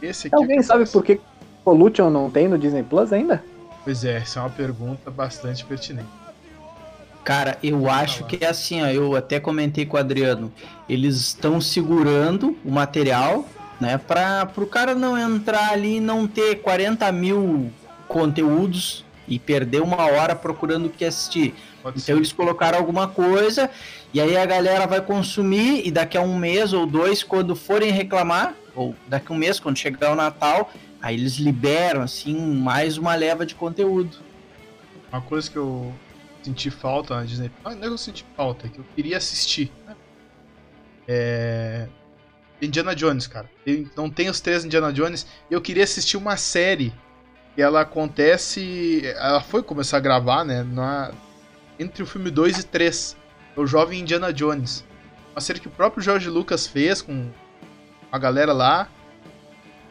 Esse 0.00 0.28
aqui. 0.28 0.36
Alguém 0.36 0.62
sabe 0.62 0.88
por 0.88 1.04
que 1.04 1.20
Pollution 1.64 2.08
não 2.08 2.30
tem 2.30 2.48
no 2.48 2.58
Disney 2.58 2.82
Plus 2.82 3.12
ainda? 3.12 3.44
Pois 3.84 4.04
é, 4.04 4.16
essa 4.16 4.40
é 4.40 4.42
uma 4.42 4.50
pergunta 4.50 5.10
bastante 5.10 5.64
pertinente. 5.64 6.08
Cara, 7.24 7.58
eu 7.62 7.88
acho 7.90 8.24
que 8.24 8.42
é 8.44 8.48
assim, 8.48 8.82
ó, 8.82 8.86
eu 8.86 9.14
até 9.14 9.38
comentei 9.38 9.84
com 9.84 9.96
o 9.96 10.00
Adriano. 10.00 10.52
Eles 10.88 11.16
estão 11.16 11.60
segurando 11.60 12.56
o 12.64 12.70
material, 12.70 13.46
né, 13.80 13.98
para 13.98 14.50
o 14.56 14.66
cara 14.66 14.94
não 14.94 15.16
entrar 15.16 15.72
ali 15.72 15.96
e 15.96 16.00
não 16.00 16.26
ter 16.26 16.56
40 16.56 17.10
mil 17.12 17.70
conteúdos 18.08 19.04
e 19.28 19.38
perder 19.38 19.80
uma 19.80 20.04
hora 20.06 20.34
procurando 20.34 20.86
o 20.86 20.90
que 20.90 21.04
assistir. 21.04 21.54
Pode 21.82 21.98
então 21.98 22.14
ser. 22.14 22.18
eles 22.18 22.32
colocaram 22.32 22.78
alguma 22.78 23.06
coisa 23.06 23.70
e 24.12 24.20
aí 24.20 24.36
a 24.36 24.44
galera 24.44 24.86
vai 24.86 25.00
consumir 25.00 25.86
e 25.86 25.90
daqui 25.90 26.18
a 26.18 26.20
um 26.20 26.36
mês 26.36 26.72
ou 26.72 26.84
dois, 26.84 27.22
quando 27.22 27.54
forem 27.54 27.92
reclamar, 27.92 28.54
ou 28.74 28.94
daqui 29.06 29.30
a 29.30 29.34
um 29.34 29.38
mês, 29.38 29.60
quando 29.60 29.76
chegar 29.76 30.12
o 30.12 30.16
Natal, 30.16 30.70
aí 31.00 31.14
eles 31.14 31.36
liberam 31.36 32.02
assim 32.02 32.36
mais 32.36 32.98
uma 32.98 33.14
leva 33.14 33.46
de 33.46 33.54
conteúdo. 33.54 34.16
Uma 35.12 35.20
coisa 35.22 35.48
que 35.48 35.56
eu 35.56 35.92
senti 36.42 36.70
falta 36.70 37.14
na 37.14 37.24
Disney. 37.24 37.50
Não, 37.64 37.72
não 37.72 37.78
é 37.78 37.80
que 37.82 37.86
eu 37.88 37.98
senti 37.98 38.24
falta, 38.36 38.66
é 38.66 38.70
que 38.70 38.78
eu 38.78 38.84
queria 38.94 39.16
assistir. 39.16 39.72
Né? 39.86 39.96
É. 41.08 41.88
Indiana 42.62 42.94
Jones, 42.94 43.26
cara. 43.26 43.50
Não 43.96 44.10
tem 44.10 44.28
os 44.28 44.40
três 44.40 44.64
Indiana 44.64 44.92
Jones. 44.92 45.26
Eu 45.50 45.60
queria 45.60 45.84
assistir 45.84 46.16
uma 46.16 46.36
série 46.36 46.92
que 47.54 47.62
ela 47.62 47.80
acontece. 47.80 49.02
Ela 49.16 49.40
foi 49.40 49.62
começar 49.62 49.96
a 49.96 50.00
gravar, 50.00 50.44
né? 50.44 50.62
Na, 50.62 51.12
entre 51.78 52.02
o 52.02 52.06
filme 52.06 52.30
2 52.30 52.58
e 52.58 52.62
3. 52.64 53.16
O 53.56 53.66
Jovem 53.66 54.00
Indiana 54.00 54.32
Jones. 54.32 54.84
Uma 55.32 55.40
série 55.40 55.60
que 55.60 55.68
o 55.68 55.70
próprio 55.70 56.02
George 56.02 56.28
Lucas 56.28 56.66
fez 56.66 57.00
com 57.00 57.30
a 58.12 58.18
galera 58.18 58.52
lá. 58.52 58.88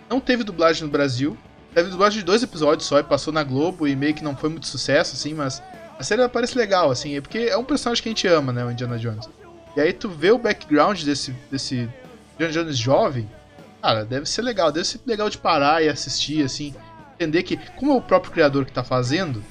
Não 0.09 0.19
teve 0.19 0.43
dublagem 0.43 0.83
no 0.83 0.89
Brasil. 0.89 1.37
Teve 1.73 1.89
dublagem 1.89 2.19
de 2.19 2.25
dois 2.25 2.41
episódios 2.41 2.87
só 2.87 2.99
e 2.99 3.03
passou 3.03 3.31
na 3.31 3.43
Globo 3.43 3.87
e 3.87 3.95
meio 3.95 4.13
que 4.13 4.23
não 4.23 4.35
foi 4.35 4.49
muito 4.49 4.65
sucesso, 4.67 5.15
assim, 5.15 5.33
mas 5.33 5.61
a 5.99 6.03
série 6.03 6.25
parece 6.29 6.57
legal, 6.57 6.89
assim, 6.89 7.17
é 7.17 7.21
porque 7.21 7.39
é 7.39 7.57
um 7.57 7.63
personagem 7.65 8.01
que 8.01 8.07
a 8.07 8.11
gente 8.11 8.25
ama, 8.25 8.53
né, 8.53 8.63
o 8.63 8.71
Indiana 8.71 8.97
Jones. 8.97 9.27
E 9.75 9.81
aí 9.81 9.91
tu 9.91 10.07
vê 10.07 10.31
o 10.31 10.37
background 10.37 11.03
desse, 11.03 11.35
desse 11.51 11.89
Indiana 12.35 12.53
Jones 12.53 12.77
jovem, 12.77 13.29
cara, 13.81 14.05
deve 14.05 14.25
ser 14.25 14.41
legal, 14.41 14.71
deve 14.71 14.87
ser 14.87 15.01
legal 15.05 15.29
de 15.29 15.37
parar 15.37 15.83
e 15.83 15.89
assistir, 15.89 16.41
assim, 16.45 16.73
entender 17.15 17.43
que, 17.43 17.57
como 17.75 17.91
é 17.91 17.95
o 17.95 18.01
próprio 18.01 18.31
criador 18.31 18.65
que 18.65 18.71
tá 18.71 18.81
fazendo, 18.81 19.43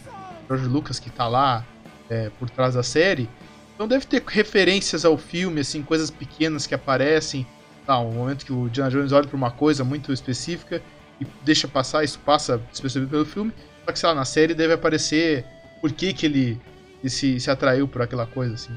George 0.48 0.64
Lucas 0.64 0.98
que 0.98 1.10
tá 1.10 1.28
lá 1.28 1.66
é, 2.08 2.30
por 2.38 2.48
trás 2.48 2.72
da 2.72 2.82
série, 2.82 3.28
então 3.74 3.86
deve 3.86 4.06
ter 4.06 4.22
referências 4.26 5.04
ao 5.04 5.18
filme, 5.18 5.60
assim, 5.60 5.82
coisas 5.82 6.10
pequenas 6.10 6.66
que 6.66 6.74
aparecem, 6.74 7.46
tá, 7.84 8.00
um 8.00 8.12
momento 8.12 8.46
que 8.46 8.54
o 8.54 8.68
Indiana 8.68 8.90
Jones 8.90 9.12
olha 9.12 9.28
pra 9.28 9.36
uma 9.36 9.50
coisa 9.50 9.84
muito 9.84 10.14
específica 10.14 10.80
e 11.20 11.26
deixa 11.42 11.68
passar, 11.68 12.04
isso 12.04 12.18
passa 12.20 12.56
despercebido 12.70 13.10
pelo 13.10 13.26
filme. 13.26 13.52
Só 13.84 13.92
que, 13.92 13.98
sei 13.98 14.08
lá, 14.08 14.14
na 14.14 14.24
série 14.24 14.54
deve 14.54 14.72
aparecer 14.72 15.44
por 15.80 15.92
que, 15.92 16.12
que 16.12 16.26
ele, 16.26 16.60
ele 17.00 17.10
se, 17.10 17.40
se 17.40 17.50
atraiu 17.50 17.86
por 17.88 18.02
aquela 18.02 18.26
coisa, 18.26 18.54
assim. 18.54 18.72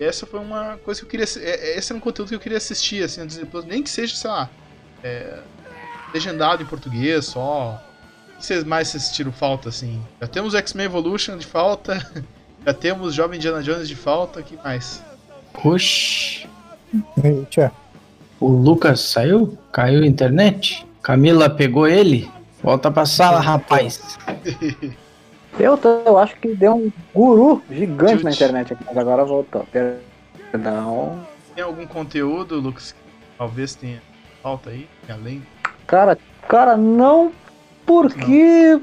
E 0.00 0.04
essa 0.04 0.26
foi 0.26 0.40
uma 0.40 0.78
coisa 0.78 1.00
que 1.00 1.06
eu 1.06 1.10
queria. 1.10 1.26
É, 1.38 1.70
é, 1.70 1.78
esse 1.78 1.92
era 1.92 1.98
um 1.98 2.00
conteúdo 2.00 2.28
que 2.28 2.34
eu 2.34 2.40
queria 2.40 2.58
assistir, 2.58 3.02
assim, 3.02 3.26
Disney 3.26 3.46
Plus. 3.46 3.64
Nem 3.64 3.82
que 3.82 3.90
seja, 3.90 4.14
sei 4.14 4.30
lá, 4.30 4.48
é, 5.02 5.40
legendado 6.14 6.62
em 6.62 6.66
português 6.66 7.26
só. 7.26 7.82
O 8.34 8.38
que 8.38 8.46
vocês 8.46 8.62
mais 8.62 8.94
assistiram 8.94 9.32
falta, 9.32 9.68
assim? 9.68 10.00
Já 10.20 10.28
temos 10.28 10.54
X-Men 10.54 10.86
Evolution 10.86 11.36
de 11.36 11.46
falta. 11.46 11.98
Já 12.64 12.72
temos 12.72 13.14
Jovem 13.14 13.38
Indiana 13.38 13.62
Jones 13.62 13.88
de 13.88 13.96
falta. 13.96 14.40
O 14.40 14.42
que 14.42 14.56
mais? 14.56 15.02
Oxi. 15.64 16.46
Eita. 17.22 17.72
O 18.40 18.48
Lucas 18.48 19.00
saiu? 19.00 19.58
Caiu 19.72 20.02
a 20.02 20.06
internet? 20.06 20.86
Camila 21.02 21.50
pegou 21.50 21.88
ele? 21.88 22.30
Volta 22.62 22.90
pra 22.90 23.06
sala, 23.06 23.40
rapaz. 23.40 24.18
Eu, 25.58 25.78
eu 26.06 26.18
acho 26.18 26.36
que 26.36 26.54
deu 26.54 26.74
um 26.74 26.92
guru 27.14 27.62
gigante 27.70 28.22
na 28.22 28.30
internet 28.30 28.72
aqui, 28.72 28.84
mas 28.86 28.96
agora 28.96 29.24
voltou. 29.24 29.66
Perdão. 30.50 31.20
Tem 31.54 31.64
algum 31.64 31.86
conteúdo, 31.86 32.60
Lucas, 32.60 32.92
que 32.92 32.98
talvez 33.36 33.74
tenha 33.74 34.00
falta 34.42 34.70
aí, 34.70 34.88
além? 35.08 35.42
Cara, 35.86 36.16
cara, 36.48 36.76
não 36.76 37.32
porque. 37.84 38.74
Não. 38.74 38.82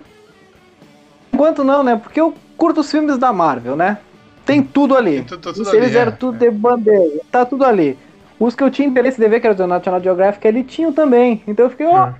Enquanto 1.33 1.63
não, 1.63 1.83
né? 1.83 1.95
Porque 1.95 2.19
eu 2.19 2.33
curto 2.57 2.81
os 2.81 2.89
filmes 2.89 3.17
da 3.17 3.31
Marvel, 3.31 3.75
né? 3.75 3.97
Tem 4.45 4.61
tudo 4.61 4.95
ali. 4.95 5.17
Tem 5.17 5.23
tudo, 5.23 5.53
tudo 5.53 5.75
eles 5.75 5.89
ali, 5.89 5.97
eram 5.97 6.11
é, 6.11 6.15
tudo 6.15 6.35
é. 6.35 6.39
de 6.39 6.51
bandeja. 6.51 7.21
Tá 7.31 7.45
tudo 7.45 7.65
ali. 7.65 7.97
Os 8.39 8.53
que 8.55 8.63
eu 8.63 8.69
tinha 8.69 8.87
interesse 8.87 9.19
de 9.19 9.27
ver, 9.27 9.39
que 9.39 9.47
era 9.47 9.55
do 9.55 9.65
National 9.65 10.01
Geographic, 10.01 10.45
ele 10.45 10.63
tinha 10.63 10.91
também. 10.91 11.41
Então 11.47 11.65
eu 11.65 11.69
fiquei, 11.69 11.85
ó, 11.85 12.09
oh, 12.09 12.13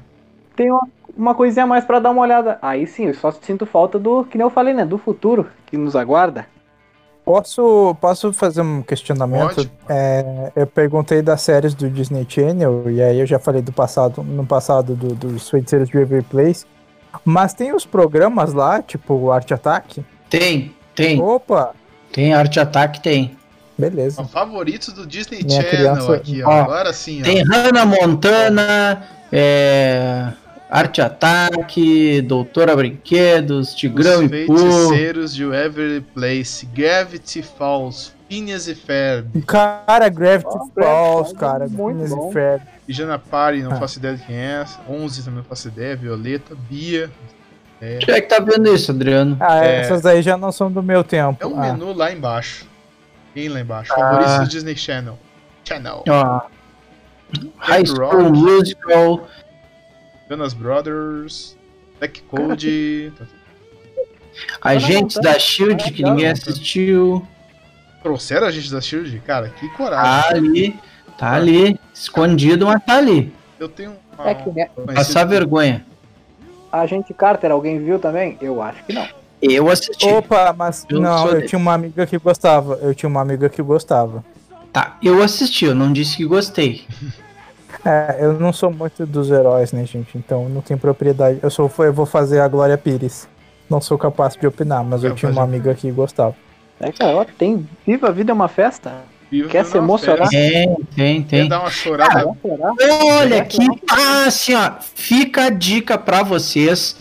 tem 0.55 0.71
uma, 0.71 0.87
uma 1.17 1.35
coisinha 1.35 1.63
a 1.63 1.67
mais 1.67 1.85
para 1.85 1.99
dar 1.99 2.11
uma 2.11 2.21
olhada. 2.21 2.57
Aí 2.61 2.85
sim, 2.87 3.05
eu 3.05 3.13
só 3.13 3.31
sinto 3.31 3.65
falta 3.65 3.97
do, 3.97 4.23
que 4.25 4.37
nem 4.37 4.45
eu 4.45 4.51
falei, 4.51 4.73
né, 4.73 4.85
do 4.85 4.97
futuro 4.97 5.47
que 5.65 5.77
nos 5.77 5.95
aguarda. 5.95 6.47
Posso, 7.25 7.95
posso 7.99 8.31
fazer 8.31 8.61
um 8.61 8.83
questionamento? 8.83 9.67
É, 9.89 10.51
eu 10.55 10.67
perguntei 10.67 11.23
das 11.23 11.41
séries 11.41 11.73
do 11.73 11.89
Disney 11.89 12.23
Channel, 12.29 12.83
e 12.91 13.01
aí 13.01 13.19
eu 13.19 13.25
já 13.25 13.39
falei 13.39 13.63
do 13.63 13.71
passado, 13.71 14.23
no 14.23 14.45
passado 14.45 14.95
do, 14.95 15.15
dos 15.15 15.49
feiticeiros 15.49 15.89
de 15.89 15.97
River 15.97 16.23
Place. 16.23 16.65
Mas 17.23 17.53
tem 17.53 17.73
os 17.73 17.83
programas 17.83 18.53
lá, 18.53 18.79
tipo 18.79 19.31
Arte 19.31 19.55
Attack? 19.55 20.05
Tem, 20.29 20.75
tem. 20.93 21.19
Opa! 21.19 21.73
Tem 22.11 22.31
Arte 22.31 22.59
Attack, 22.59 23.01
tem. 23.01 23.35
Beleza. 23.75 24.17
São 24.17 24.27
favoritos 24.27 24.93
do 24.93 25.05
Disney 25.07 25.43
Minha 25.43 25.61
Channel 25.61 25.95
criança... 25.95 26.15
aqui, 26.15 26.43
ó. 26.43 26.51
Agora 26.51 26.93
sim, 26.93 27.21
ó. 27.21 27.23
Tem 27.23 27.43
Hannah 27.43 27.85
Montana, 27.85 29.03
é... 29.31 30.31
Arte 30.69 31.01
Ataque, 31.01 32.21
Doutora 32.21 32.75
Brinquedos, 32.75 33.73
Tigrão 33.75 34.25
Os 34.25 34.31
e 34.31 34.45
Pooh. 34.45 34.57
Feiticeiros 34.57 35.35
de 35.35 35.43
Every 35.43 36.01
Place, 36.01 36.65
Gravity 36.65 37.43
Falls, 37.43 38.13
Phineas 38.27 38.67
e 38.67 38.73
Ferb. 38.73 39.41
Cara, 39.43 40.09
Gravity 40.09 40.49
oh, 40.49 40.81
Falls, 40.81 41.33
cara, 41.35 41.69
Phineas 41.69 42.11
e 42.11 42.33
Ferb. 42.33 42.63
E 42.87 42.93
Jana 42.93 43.19
Pari, 43.19 43.61
não 43.61 43.73
ah. 43.73 43.75
faço 43.75 43.99
ideia 43.99 44.15
de 44.15 44.23
quem 44.23 44.35
é 44.35 44.61
essa. 44.61 44.79
11 44.89 45.23
também 45.23 45.37
não 45.37 45.43
faço 45.43 45.67
ideia, 45.67 45.95
Violeta, 45.95 46.55
Bia. 46.69 47.11
É. 47.79 47.97
Quem 47.97 48.15
é 48.15 48.21
que 48.21 48.27
tá 48.27 48.39
vendo 48.39 48.73
isso, 48.73 48.91
Adriano? 48.91 49.37
Ah, 49.39 49.63
é... 49.63 49.81
essas 49.81 50.05
aí 50.05 50.21
já 50.21 50.37
não 50.37 50.51
são 50.51 50.71
do 50.71 50.81
meu 50.81 51.03
tempo. 51.03 51.37
É 51.41 51.45
um 51.45 51.61
ah. 51.61 51.73
menu 51.73 51.93
lá 51.93 52.11
embaixo. 52.11 52.65
Bem 53.33 53.49
lá 53.49 53.59
embaixo. 53.59 53.93
Ah. 53.93 53.97
Favoritos 53.97 54.39
do 54.39 54.47
Disney 54.47 54.75
Channel. 54.75 55.19
Channel. 55.63 56.03
Ah. 56.09 56.45
High 57.57 57.85
School 57.85 58.31
Musical. 58.31 59.27
Jonas 60.29 60.53
Brothers. 60.53 61.57
Black 61.99 62.21
Code. 62.23 63.13
Agentes 64.61 65.17
da 65.17 65.39
Shield 65.39 65.91
que 65.91 66.03
ninguém 66.03 66.27
assistiu. 66.27 67.25
Trouxeram 68.03 68.47
Agentes 68.47 68.69
da 68.69 68.81
Shield? 68.81 69.19
Cara, 69.25 69.49
que 69.49 69.67
coragem. 69.69 70.03
Tá 70.03 70.35
ali. 70.35 70.79
Tá 71.17 71.33
ali. 71.33 71.79
Escondido, 71.93 72.65
mas 72.65 72.83
tá 72.83 72.97
ali. 72.97 73.33
Eu 73.59 73.69
tenho. 73.69 73.95
Uma, 74.17 74.29
é 74.29 74.35
que, 74.35 74.49
né? 74.49 74.69
Passar 74.93 75.25
vergonha. 75.25 75.85
Agente 76.71 77.13
Carter, 77.13 77.51
alguém 77.51 77.79
viu 77.79 77.99
também? 77.99 78.37
Eu 78.41 78.61
acho 78.61 78.83
que 78.83 78.93
não. 78.93 79.07
Eu 79.41 79.69
assisti. 79.69 80.07
Opa, 80.07 80.53
mas 80.53 80.85
eu 80.89 80.99
não, 80.99 81.29
eu 81.29 81.45
tinha 81.45 81.59
uma 81.59 81.73
amiga 81.73 82.05
que 82.05 82.17
gostava. 82.17 82.75
Eu 82.81 82.93
tinha 82.93 83.07
uma 83.07 83.21
amiga 83.21 83.47
que 83.47 83.61
gostava. 83.61 84.23
Tá, 84.73 84.97
eu 85.01 85.23
assisti, 85.23 85.65
eu 85.65 85.75
não 85.75 85.93
disse 85.93 86.17
que 86.17 86.25
gostei. 86.25 86.85
É, 87.85 88.17
eu 88.19 88.33
não 88.33 88.51
sou 88.51 88.71
muito 88.71 89.05
dos 89.05 89.29
heróis, 89.29 89.71
né, 89.71 89.85
gente? 89.85 90.17
Então 90.17 90.49
não 90.49 90.61
tenho 90.61 90.79
propriedade. 90.79 91.39
Eu 91.43 91.51
sou, 91.51 91.71
eu 91.79 91.93
vou 91.93 92.05
fazer 92.07 92.39
a 92.39 92.47
Glória 92.47 92.77
Pires. 92.77 93.29
Não 93.69 93.79
sou 93.79 93.97
capaz 93.97 94.35
de 94.35 94.45
opinar, 94.45 94.83
mas 94.83 95.03
eu, 95.03 95.11
eu 95.11 95.15
tinha 95.15 95.31
uma 95.31 95.43
amiga 95.43 95.73
que 95.75 95.91
gostava. 95.91 96.35
É, 96.79 96.91
cara, 96.91 97.25
tem. 97.37 97.67
Viva 97.85 98.07
a 98.07 98.11
vida 98.11 98.31
é 98.31 98.33
uma 98.33 98.47
festa. 98.47 99.03
Viva 99.29 99.49
Quer 99.49 99.65
se 99.65 99.77
emocionar? 99.77 100.29
Tem, 100.29 100.75
tem, 100.95 101.23
tem. 101.23 101.43
Quer 101.43 101.49
dar 101.49 101.59
uma 101.61 101.69
chorada? 101.69 102.27
olha 103.19 103.45
que 103.45 103.61
assim, 104.25 104.55
ó. 104.55 104.73
Fica 104.81 105.45
a 105.45 105.49
dica 105.49 105.97
para 105.97 106.23
vocês 106.23 106.97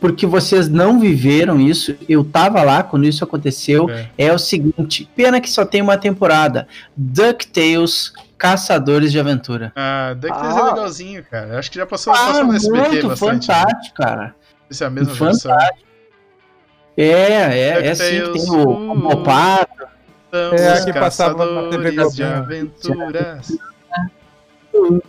porque 0.00 0.26
vocês 0.26 0.68
não 0.68 1.00
viveram 1.00 1.60
isso. 1.60 1.96
Eu 2.08 2.22
tava 2.22 2.62
lá 2.62 2.82
quando 2.82 3.06
isso 3.06 3.24
aconteceu. 3.24 3.88
É, 3.88 4.08
é 4.18 4.32
o 4.32 4.38
seguinte: 4.38 5.08
pena 5.16 5.40
que 5.40 5.48
só 5.48 5.64
tem 5.64 5.80
uma 5.80 5.96
temporada. 5.96 6.68
DuckTales 6.96 8.12
Caçadores 8.44 9.10
de 9.10 9.18
Aventura. 9.18 9.72
Ah, 9.74 10.12
DuckTales 10.12 10.54
é 10.54 10.60
ah. 10.60 10.60
é 10.60 10.64
legalzinho, 10.64 11.24
cara. 11.24 11.58
Acho 11.58 11.70
que 11.70 11.78
já 11.78 11.86
passou, 11.86 12.12
ah, 12.12 12.16
passou 12.16 12.44
no 12.44 12.52
SBT 12.52 12.88
muito 12.88 13.08
bastante. 13.08 13.48
Né? 13.48 13.54
fantástico, 13.54 14.02
né? 14.02 14.06
cara. 14.06 14.34
Isso 14.68 14.84
é 14.84 14.86
a 14.86 14.90
mesma 14.90 15.14
fantástico. 15.14 15.48
versão. 15.48 15.84
É, 16.94 17.04
é, 17.04 17.86
é 17.86 17.90
assim 17.90 18.20
que 18.20 18.32
tem 18.32 18.50
o, 18.50 18.68
o 18.68 18.94
Mopato. 18.94 19.84
É, 20.30 20.72
a 20.72 20.84
que 20.84 20.92
passava 20.92 21.46
na 21.46 21.70
TV 21.70 21.90
de 22.10 22.22
aventuras. 22.22 23.56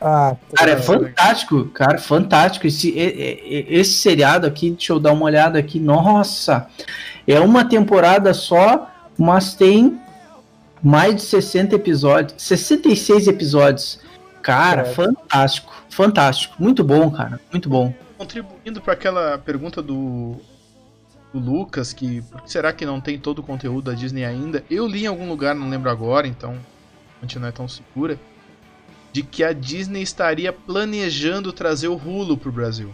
ah, 0.00 0.36
cara, 0.54 0.70
é 0.70 0.76
fantástico, 0.76 1.64
cara, 1.70 1.98
fantástico. 1.98 2.68
Esse, 2.68 2.96
esse 2.96 3.94
seriado 3.94 4.46
aqui, 4.46 4.70
deixa 4.70 4.92
eu 4.92 5.00
dar 5.00 5.10
uma 5.10 5.24
olhada 5.24 5.58
aqui. 5.58 5.80
Nossa, 5.80 6.68
é 7.26 7.40
uma 7.40 7.64
temporada 7.64 8.32
só, 8.32 8.88
mas 9.18 9.54
tem 9.54 10.00
mais 10.82 11.14
de 11.16 11.22
60 11.22 11.76
episódios, 11.76 12.42
66 12.42 13.28
episódios. 13.28 14.00
Cara, 14.42 14.82
é. 14.82 14.84
fantástico, 14.86 15.72
fantástico. 15.88 16.56
Muito 16.58 16.82
bom, 16.82 17.10
cara, 17.10 17.40
muito 17.52 17.68
bom. 17.68 17.94
Contribuindo 18.18 18.80
para 18.80 18.92
aquela 18.92 19.38
pergunta 19.38 19.80
do, 19.80 20.36
do 21.32 21.38
Lucas, 21.38 21.92
que 21.92 22.22
por 22.22 22.42
que 22.42 22.50
será 22.50 22.72
que 22.72 22.84
não 22.84 23.00
tem 23.00 23.18
todo 23.18 23.38
o 23.38 23.42
conteúdo 23.42 23.90
da 23.90 23.96
Disney 23.96 24.24
ainda? 24.24 24.64
Eu 24.68 24.86
li 24.86 25.04
em 25.04 25.06
algum 25.06 25.28
lugar, 25.28 25.54
não 25.54 25.70
lembro 25.70 25.90
agora, 25.90 26.26
então 26.26 26.58
a 27.20 27.24
gente 27.24 27.38
não 27.38 27.48
é 27.48 27.52
tão 27.52 27.68
segura 27.68 28.18
de 29.12 29.22
que 29.22 29.44
a 29.44 29.52
Disney 29.52 30.02
estaria 30.02 30.52
planejando 30.52 31.52
trazer 31.52 31.88
o 31.88 31.96
Hulu 31.96 32.36
pro 32.36 32.50
Brasil, 32.50 32.92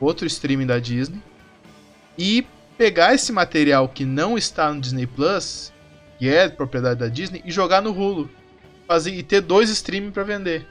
outro 0.00 0.26
streaming 0.26 0.66
da 0.66 0.78
Disney, 0.78 1.22
e 2.18 2.44
pegar 2.76 3.14
esse 3.14 3.32
material 3.32 3.88
que 3.88 4.04
não 4.04 4.36
está 4.36 4.72
no 4.72 4.80
Disney 4.80 5.06
Plus, 5.06 5.72
que 6.22 6.32
é 6.32 6.48
propriedade 6.48 7.00
da 7.00 7.08
Disney, 7.08 7.42
e 7.44 7.50
jogar 7.50 7.82
no 7.82 7.90
Hulu, 7.90 8.30
fazer 8.86 9.10
e 9.10 9.24
ter 9.24 9.40
dois 9.40 9.68
streaming 9.70 10.12
para 10.12 10.22
vender. 10.22 10.64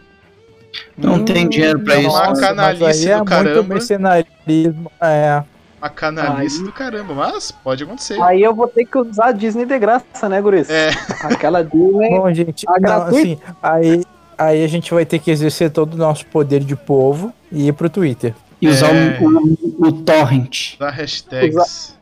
Não 0.98 1.16
hum, 1.16 1.26
tem 1.26 1.50
dinheiro 1.50 1.78
para 1.82 1.98
isso. 1.98 2.10
Uma 2.10 2.40
canalice 2.40 3.12
é 3.12 3.18
do 3.18 3.26
caramba. 3.26 3.64
Mercenarismo, 3.64 4.90
é. 5.02 5.44
A 5.82 5.90
canalice 5.90 6.60
aí... 6.60 6.64
do 6.64 6.72
caramba, 6.72 7.14
mas 7.14 7.52
pode 7.52 7.84
acontecer. 7.84 8.18
Aí 8.22 8.42
eu 8.42 8.56
vou 8.56 8.66
ter 8.66 8.86
que 8.86 8.98
usar 8.98 9.26
a 9.26 9.32
Disney 9.34 9.66
de 9.66 9.78
graça, 9.78 10.30
né, 10.30 10.42
Guris? 10.42 10.70
É. 10.70 10.92
Aquela 11.22 11.62
Disney. 11.66 12.12
Bom, 12.12 12.34
gente, 12.34 12.66
a 12.70 12.80
não, 12.80 13.02
assim, 13.08 13.38
aí, 13.62 14.06
aí 14.38 14.64
a 14.64 14.68
gente 14.68 14.94
vai 14.94 15.06
ter 15.06 15.20
que 15.20 15.30
exercer 15.30 15.70
todo 15.70 15.96
o 15.96 15.98
nosso 15.98 16.26
poder 16.28 16.62
de 16.62 16.78
povo 16.78 17.34
e 17.52 17.68
ir 17.68 17.74
pro 17.74 17.90
Twitter. 17.90 18.34
E 18.62 18.70
usar 18.70 18.96
é... 18.96 19.20
o, 19.20 19.26
o, 19.26 19.88
o, 19.88 19.92
torrent. 19.92 20.76
Usar 20.76 20.92
hashtags. 20.92 21.56
Usar, 21.56 22.01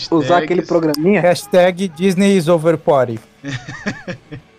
hashtags. 0.00 0.26
usar 0.26 0.38
aquele 0.42 0.62
programinha. 0.62 1.20
Hashtag 1.20 1.88
Disney 1.88 2.36
is 2.36 2.48
over 2.48 2.76
party. 2.76 3.18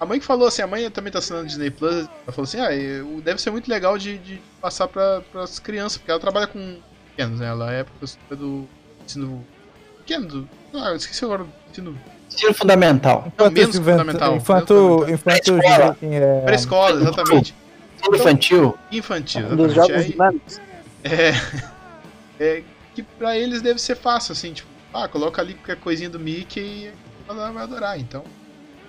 A 0.00 0.04
mãe 0.04 0.18
que 0.18 0.26
falou 0.26 0.48
assim, 0.48 0.62
a 0.62 0.66
mãe 0.66 0.90
também 0.90 1.12
tá 1.12 1.20
assinando 1.20 1.46
Disney 1.46 1.70
Plus, 1.70 1.94
ela 1.94 2.32
falou 2.32 2.42
assim, 2.42 2.58
ah, 2.58 2.70
deve 3.22 3.40
ser 3.40 3.52
muito 3.52 3.68
legal 3.70 3.96
de, 3.96 4.18
de 4.18 4.42
passar 4.60 4.88
para 4.88 5.22
as 5.36 5.60
crianças, 5.60 5.98
porque 5.98 6.10
ela 6.10 6.18
trabalha 6.18 6.48
com 6.48 6.78
pequenos, 7.10 7.38
né? 7.38 7.46
Ela 7.46 7.72
é 7.72 7.84
professora 7.84 8.34
do 8.34 8.66
ensino 9.04 9.46
pequeno, 9.98 10.26
do, 10.26 10.48
ah, 10.74 10.88
eu 10.88 10.96
esqueci 10.96 11.24
agora, 11.24 11.46
ensino 11.70 11.96
Ensino 12.34 12.54
fundamental. 12.54 13.32
Não, 13.38 13.50
menos 13.50 13.76
fundamental. 13.76 14.36
Infanto, 14.36 15.06
infanto 15.08 15.54
pré-escola, 15.58 15.96
é... 16.02 16.40
pré-escola, 16.40 17.00
exatamente. 17.00 17.54
Infantil. 18.12 18.78
Infantil, 18.90 19.40
exatamente. 19.42 19.66
Dos 19.66 19.74
jogos. 19.74 20.60
É, 21.04 21.32
é 22.40 22.62
que 22.94 23.02
pra 23.02 23.36
eles 23.36 23.62
deve 23.62 23.80
ser 23.80 23.96
fácil, 23.96 24.32
assim, 24.32 24.52
tipo, 24.52 24.68
ah, 24.92 25.08
coloca 25.08 25.40
ali 25.40 25.54
qualquer 25.54 25.76
coisinha 25.76 26.10
do 26.10 26.20
Mickey 26.20 26.60
e 26.60 26.92
ela 27.28 27.50
vai 27.50 27.62
adorar, 27.62 27.98
então 27.98 28.24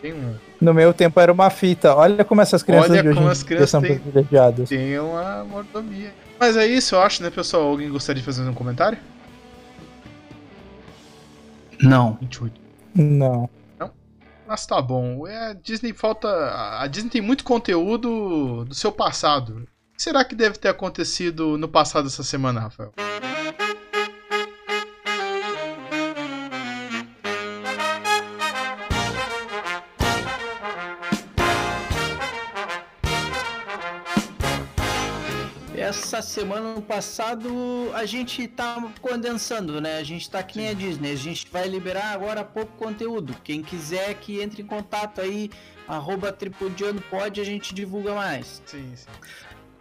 tem 0.04 0.14
um... 0.14 0.36
No 0.60 0.74
meu 0.74 0.94
tempo 0.94 1.18
era 1.18 1.32
uma 1.32 1.50
fita. 1.50 1.96
Olha 1.96 2.26
como 2.26 2.42
essas 2.42 2.62
crianças 2.62 2.92
Olha 2.92 3.02
de 3.02 3.08
hoje 3.08 3.18
como 3.18 3.30
as 3.30 3.42
crianças 3.42 3.70
são 3.70 3.82
têm, 3.82 3.98
privilegiadas. 3.98 4.68
Tem 4.68 5.00
uma 5.00 5.46
mordomia. 5.46 6.14
Mas 6.38 6.58
é 6.58 6.68
isso, 6.68 6.96
eu 6.96 7.02
acho, 7.02 7.24
né, 7.24 7.30
pessoal? 7.30 7.64
Alguém 7.64 7.90
gostaria 7.90 8.20
de 8.20 8.26
fazer 8.26 8.44
um 8.44 8.54
comentário? 8.54 8.98
Não. 11.82 12.18
28. 12.20 12.62
Não. 12.96 13.50
Não? 13.80 13.92
Mas 14.46 14.66
tá 14.66 14.82
bom. 14.82 15.26
É, 15.26 15.52
a 15.52 15.54
Disney 15.54 15.94
falta. 15.94 16.28
A 16.80 16.86
Disney 16.88 17.10
tem 17.10 17.22
muito 17.22 17.46
conteúdo 17.46 18.66
do 18.66 18.76
seu 18.76 18.92
passado. 18.92 19.66
O 19.94 19.96
que 19.96 20.04
será 20.04 20.26
que 20.26 20.36
deve 20.36 20.58
ter 20.58 20.68
acontecido 20.68 21.58
no 21.58 21.70
passado 21.70 22.08
essa 22.08 22.24
semana, 22.24 22.60
Rafael? 22.60 22.94
Semana 36.24 36.82
passado 36.82 37.92
a 37.94 38.06
gente 38.06 38.48
tá 38.48 38.92
condensando, 39.02 39.80
né? 39.80 39.98
A 39.98 40.04
gente 40.04 40.30
tá 40.30 40.42
que 40.42 40.58
nem 40.58 40.70
a 40.70 40.74
Disney, 40.74 41.12
a 41.12 41.16
gente 41.16 41.48
vai 41.52 41.68
liberar 41.68 42.14
agora 42.14 42.44
pouco 42.44 42.72
conteúdo. 42.78 43.36
Quem 43.44 43.62
quiser 43.62 44.14
que 44.16 44.42
entre 44.42 44.62
em 44.62 44.66
contato 44.66 45.22
aí, 45.22 45.52
arroba 45.88 46.32
tripudiano 46.32 47.02
pode, 47.10 47.40
a 47.40 47.44
gente 47.44 47.74
divulga 47.74 48.16
mais. 48.16 48.62
Sim, 48.66 48.92
sim. 48.96 49.08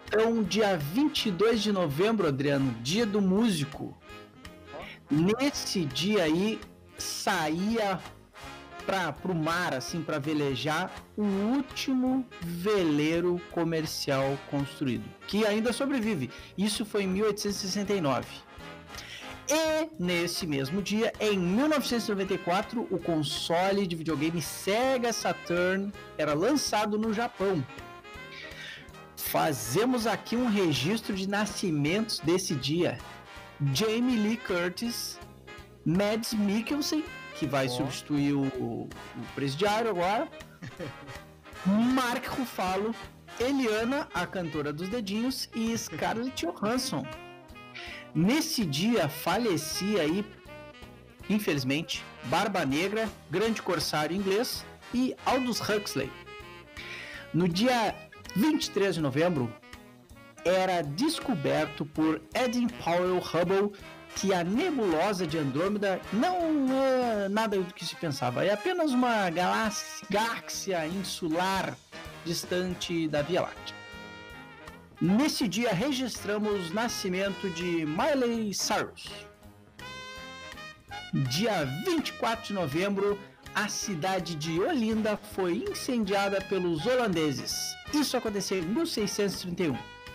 Então, 0.06 0.42
dia 0.42 0.76
22 0.76 1.62
de 1.62 1.72
novembro, 1.72 2.28
Adriano, 2.28 2.74
dia 2.82 3.06
do 3.06 3.22
músico. 3.22 3.96
Nesse 5.10 5.86
dia 5.86 6.24
aí, 6.24 6.60
saía 6.98 7.98
para 8.84 9.14
o 9.24 9.34
mar, 9.34 9.74
assim, 9.74 10.02
para 10.02 10.18
velejar, 10.18 10.92
o 11.16 11.22
último 11.22 12.26
veleiro 12.40 13.40
comercial 13.50 14.38
construído, 14.50 15.04
que 15.26 15.46
ainda 15.46 15.72
sobrevive. 15.72 16.30
Isso 16.56 16.84
foi 16.84 17.04
em 17.04 17.08
1869. 17.08 18.26
E 19.48 19.88
nesse 19.98 20.46
mesmo 20.46 20.80
dia, 20.80 21.12
em 21.20 21.38
1994, 21.38 22.86
o 22.90 22.98
console 22.98 23.86
de 23.86 23.96
videogame 23.96 24.40
Sega 24.40 25.12
Saturn 25.12 25.92
era 26.16 26.32
lançado 26.32 26.98
no 26.98 27.12
Japão. 27.12 27.64
Fazemos 29.16 30.06
aqui 30.06 30.36
um 30.36 30.48
registro 30.48 31.14
de 31.14 31.28
nascimentos 31.28 32.18
desse 32.20 32.54
dia. 32.54 32.98
Jamie 33.72 34.16
Lee 34.16 34.36
Curtis, 34.36 35.18
Mads 35.84 36.34
Mikkelsen 36.34 37.04
que 37.34 37.46
vai 37.46 37.66
oh. 37.66 37.70
substituir 37.70 38.34
o, 38.34 38.42
o, 38.42 38.88
presidiário 39.34 39.90
agora. 39.90 40.28
Mark 41.66 42.26
Ruffalo, 42.26 42.94
Eliana, 43.38 44.08
a 44.12 44.26
cantora 44.26 44.72
dos 44.72 44.88
dedinhos, 44.88 45.48
e 45.54 45.76
Scarlett 45.76 46.46
Johansson. 46.46 47.06
Nesse 48.14 48.64
dia 48.64 49.08
falecia 49.08 50.02
aí, 50.02 50.24
infelizmente, 51.30 52.04
Barba 52.24 52.64
Negra, 52.64 53.08
Grande 53.30 53.62
Corsário 53.62 54.16
Inglês 54.16 54.64
e 54.92 55.14
Aldous 55.24 55.60
Huxley. 55.60 56.10
No 57.32 57.48
dia 57.48 57.94
23 58.36 58.96
de 58.96 59.00
novembro, 59.00 59.52
era 60.44 60.82
descoberto 60.82 61.86
por 61.86 62.20
Edwin 62.34 62.68
Powell 62.68 63.18
Hubble 63.18 63.72
que 64.16 64.32
a 64.32 64.44
nebulosa 64.44 65.26
de 65.26 65.38
Andrômeda 65.38 66.00
não 66.12 66.68
é 66.70 67.28
nada 67.28 67.58
do 67.58 67.74
que 67.74 67.84
se 67.84 67.96
pensava, 67.96 68.44
é 68.44 68.52
apenas 68.52 68.92
uma 68.92 69.30
galáxia 69.30 70.86
insular 70.86 71.76
distante 72.24 73.08
da 73.08 73.22
Via 73.22 73.42
Láctea. 73.42 73.74
Nesse 75.00 75.48
dia 75.48 75.72
registramos 75.72 76.70
o 76.70 76.74
nascimento 76.74 77.50
de 77.50 77.84
Miley 77.84 78.54
Cyrus. 78.54 79.10
Dia 81.28 81.64
24 81.84 82.46
de 82.46 82.52
novembro, 82.52 83.18
a 83.54 83.68
cidade 83.68 84.34
de 84.36 84.60
Olinda 84.60 85.16
foi 85.16 85.64
incendiada 85.68 86.40
pelos 86.40 86.86
holandeses. 86.86 87.76
Isso 87.92 88.16
aconteceu 88.16 88.58
em 88.58 88.62
1631. 88.62 89.74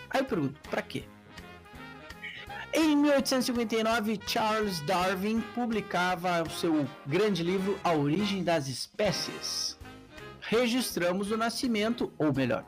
Aí 0.09 0.21
eu 0.21 0.25
pergunto, 0.25 0.59
para 0.69 0.81
quê? 0.81 1.03
Em 2.73 2.95
1859, 2.95 4.19
Charles 4.27 4.81
Darwin 4.81 5.41
publicava 5.55 6.43
o 6.43 6.49
seu 6.49 6.87
grande 7.05 7.41
livro 7.41 7.79
A 7.83 7.93
Origem 7.93 8.43
das 8.43 8.67
Espécies. 8.67 9.77
Registramos 10.41 11.31
o 11.31 11.37
nascimento, 11.37 12.11
ou 12.17 12.33
melhor, 12.33 12.65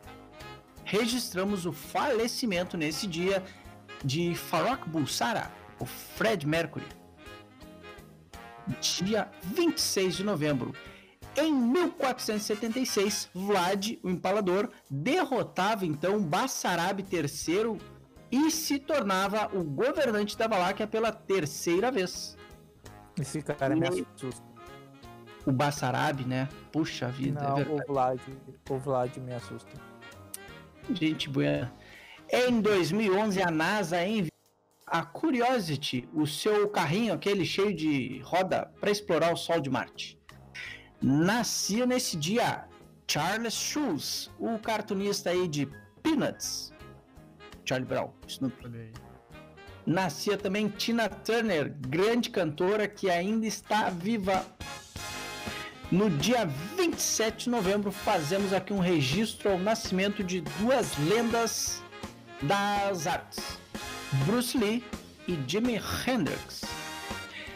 registramos 0.84 1.66
o 1.66 1.72
falecimento 1.72 2.78
nesse 2.78 3.06
dia 3.06 3.44
de 4.04 4.34
Farrokh 4.36 4.88
Bulsara, 4.88 5.52
o 5.80 5.86
Fred 5.86 6.48
Mercury. 6.48 6.88
Dia 8.82 9.30
26 9.44 10.18
de 10.18 10.24
novembro. 10.24 10.74
Em 11.36 11.54
1476, 11.54 13.30
Vlad, 13.34 13.98
o 14.02 14.10
Empalador, 14.10 14.70
derrotava 14.90 15.86
então 15.86 16.22
Bassarab 16.22 17.02
III 17.02 17.80
e 18.32 18.52
se 18.52 18.80
tornava 18.80 19.50
o 19.54 19.64
governante 19.64 20.38
da 20.38 20.48
Valáquia 20.48 20.88
pela 20.88 21.12
terceira 21.12 21.92
vez. 21.92 22.38
Esse 23.20 23.42
cara 23.42 23.76
me 23.76 23.88
assusta. 23.88 24.44
O 25.46 25.52
Bassarab, 25.52 26.24
né? 26.26 26.48
Puxa 26.72 27.08
vida, 27.08 27.42
Não, 27.42 27.60
é 27.60 27.64
o 27.64 27.86
Vlad, 27.88 28.20
o 28.70 28.78
Vlad 28.78 29.18
me 29.18 29.34
assusta. 29.34 29.72
Gente 30.92 31.30
boa. 31.30 31.72
Em 32.32 32.62
2011, 32.62 33.42
a 33.42 33.50
NASA 33.50 34.06
enviou 34.06 34.30
a 34.86 35.04
Curiosity, 35.04 36.08
o 36.14 36.26
seu 36.26 36.68
carrinho, 36.70 37.14
aquele 37.14 37.46
cheio 37.46 37.74
de 37.74 38.20
roda, 38.24 38.72
para 38.80 38.92
explorar 38.92 39.34
o 39.34 39.38
Sol 39.38 39.60
de 39.60 39.70
Marte. 39.70 40.20
Nascia 41.02 41.86
nesse 41.86 42.18
dia 42.18 42.66
Charles 43.08 43.54
Schulz, 43.54 44.30
o 44.38 44.60
cartunista 44.60 45.30
aí 45.30 45.48
de 45.48 45.68
Peanuts, 46.04 46.72
Charlie 47.70 47.86
Brown, 47.86 48.12
Snoop. 48.28 48.56
Nascia 49.86 50.36
também 50.40 50.70
Tina 50.70 51.08
Turner, 51.08 51.72
grande 51.88 52.32
cantora 52.32 52.88
que 52.88 53.12
ainda 53.12 53.46
está 53.46 53.92
viva. 53.92 54.44
No 55.92 56.10
dia 56.10 56.48
27 56.76 57.44
de 57.44 57.50
novembro, 57.52 57.92
fazemos 57.92 58.54
aqui 58.54 58.74
um 58.74 58.80
registro 58.80 59.52
ao 59.52 59.60
nascimento 59.60 60.24
de 60.24 60.42
duas 60.60 60.98
lendas 60.98 61.84
das 62.42 63.06
artes: 63.06 63.60
Bruce 64.26 64.58
Lee 64.58 64.84
e 65.28 65.38
Jimi 65.48 65.80
Hendrix. 66.08 66.66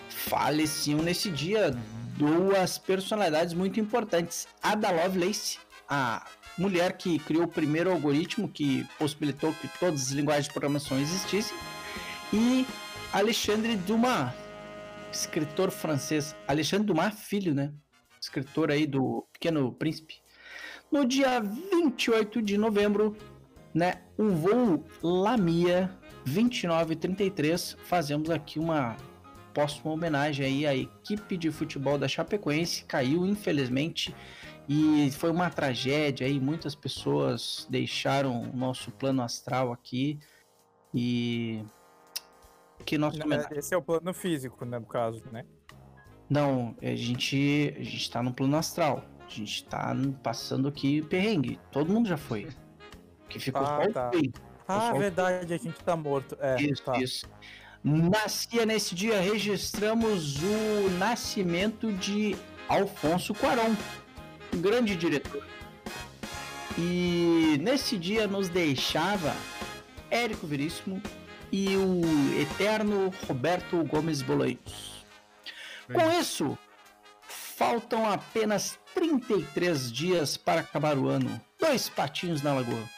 Faleciam 0.10 1.02
nesse 1.02 1.32
dia 1.32 1.71
duas 2.17 2.78
personalidades 2.78 3.56
muito 3.56 3.80
importantes: 3.80 4.47
Ada 4.62 4.91
Lovelace, 4.91 5.58
a 5.89 6.23
mulher 6.57 6.97
que 6.97 7.19
criou 7.19 7.43
o 7.43 7.47
primeiro 7.47 7.91
algoritmo 7.91 8.47
que 8.47 8.87
possibilitou 8.97 9.53
que 9.53 9.67
todas 9.79 10.01
as 10.01 10.11
linguagens 10.11 10.47
de 10.47 10.53
programação 10.53 10.99
existissem, 10.99 11.55
e 12.31 12.65
Alexandre 13.11 13.75
Dumas, 13.75 14.33
escritor 15.11 15.71
francês. 15.71 16.35
Alexandre 16.47 16.87
Dumas, 16.87 17.13
filho, 17.19 17.53
né? 17.53 17.71
Escritor 18.19 18.71
aí 18.71 18.87
do 18.87 19.27
Pequeno 19.33 19.71
Príncipe. 19.73 20.15
No 20.91 21.05
dia 21.05 21.39
28 21.39 22.41
de 22.41 22.57
novembro, 22.57 23.17
né, 23.73 24.01
um 24.17 24.29
voo 24.29 24.83
Lamia 25.01 25.91
2933, 26.25 27.77
fazemos 27.83 28.29
aqui 28.29 28.59
uma 28.59 28.95
póstuma 29.53 29.93
homenagem 29.93 30.45
aí 30.45 30.67
à 30.67 30.75
equipe 30.75 31.37
de 31.37 31.51
futebol 31.51 31.97
da 31.97 32.07
Chapecoense, 32.07 32.85
caiu 32.85 33.25
infelizmente 33.25 34.15
e 34.67 35.12
foi 35.12 35.30
uma 35.30 35.49
tragédia 35.49 36.26
aí, 36.26 36.39
muitas 36.39 36.73
pessoas 36.76 37.67
deixaram 37.69 38.43
o 38.43 38.56
nosso 38.56 38.91
plano 38.91 39.21
astral 39.21 39.71
aqui 39.71 40.19
e 40.93 41.63
que 42.86 42.97
nosso 42.97 43.17
Esse 43.52 43.73
é 43.73 43.78
o 43.78 43.82
plano 43.82 44.13
físico, 44.13 44.65
né, 44.65 44.80
no 44.80 44.86
caso, 44.86 45.23
né? 45.32 45.45
Não, 46.30 46.76
a 46.82 46.95
gente 46.95 47.76
a 47.78 47.84
gente 47.84 48.10
tá 48.10 48.23
no 48.23 48.34
plano 48.34 48.58
astral. 48.58 49.04
A 49.26 49.30
gente 49.30 49.63
tá 49.65 49.95
passando 50.21 50.67
aqui 50.67 51.02
perrengue. 51.02 51.60
Todo 51.71 51.91
mundo 51.91 52.08
já 52.08 52.17
foi. 52.17 52.47
Que 53.30 53.39
ficou 53.39 53.63
ah, 53.63 53.89
tá. 53.91 54.12
Ah, 54.67 54.93
verdade, 54.93 55.52
a 55.52 55.58
gente 55.58 55.84
tá 55.84 55.95
morto. 55.95 56.38
É, 56.39 56.62
isso, 56.62 56.84
tá. 56.84 56.99
isso. 56.99 57.26
Nascia 57.84 58.63
nesse 58.63 58.93
dia, 58.93 59.19
registramos 59.19 60.38
o 60.43 60.89
nascimento 60.99 61.91
de 61.93 62.36
Alfonso 62.69 63.34
Cuarón, 63.34 63.76
um 64.53 64.61
grande 64.61 64.95
diretor. 64.95 65.45
E 66.77 67.57
nesse 67.61 67.97
dia 67.97 68.27
nos 68.27 68.49
deixava 68.49 69.35
Érico 70.09 70.47
Veríssimo 70.47 71.01
e 71.51 71.75
o 71.75 72.01
eterno 72.39 73.11
Roberto 73.27 73.83
Gomes 73.83 74.21
Bolanhos. 74.21 75.05
Com 75.91 76.19
isso, 76.19 76.57
faltam 77.27 78.09
apenas 78.09 78.79
33 78.95 79.91
dias 79.91 80.37
para 80.37 80.61
acabar 80.61 80.97
o 80.97 81.07
ano. 81.07 81.39
Dois 81.59 81.89
patinhos 81.89 82.41
na 82.41 82.53
lagoa. 82.53 82.89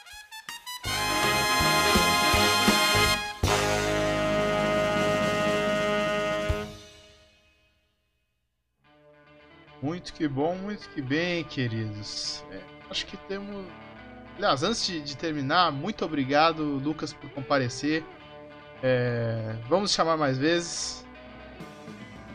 Muito 9.86 10.12
que 10.12 10.26
bom, 10.26 10.56
muito 10.56 10.88
que 10.88 11.00
bem, 11.00 11.44
queridos. 11.44 12.42
É, 12.50 12.58
acho 12.90 13.06
que 13.06 13.16
temos. 13.16 13.64
Aliás, 14.36 14.64
antes 14.64 14.84
de, 14.84 15.00
de, 15.00 15.16
terminar, 15.16 15.70
muito 15.70 16.04
obrigado, 16.04 16.64
Lucas, 16.64 17.12
por 17.12 17.30
comparecer. 17.30 18.02
É, 18.82 19.54
vamos 19.68 19.92
chamar 19.92 20.16
mais 20.16 20.38
vezes. 20.38 21.06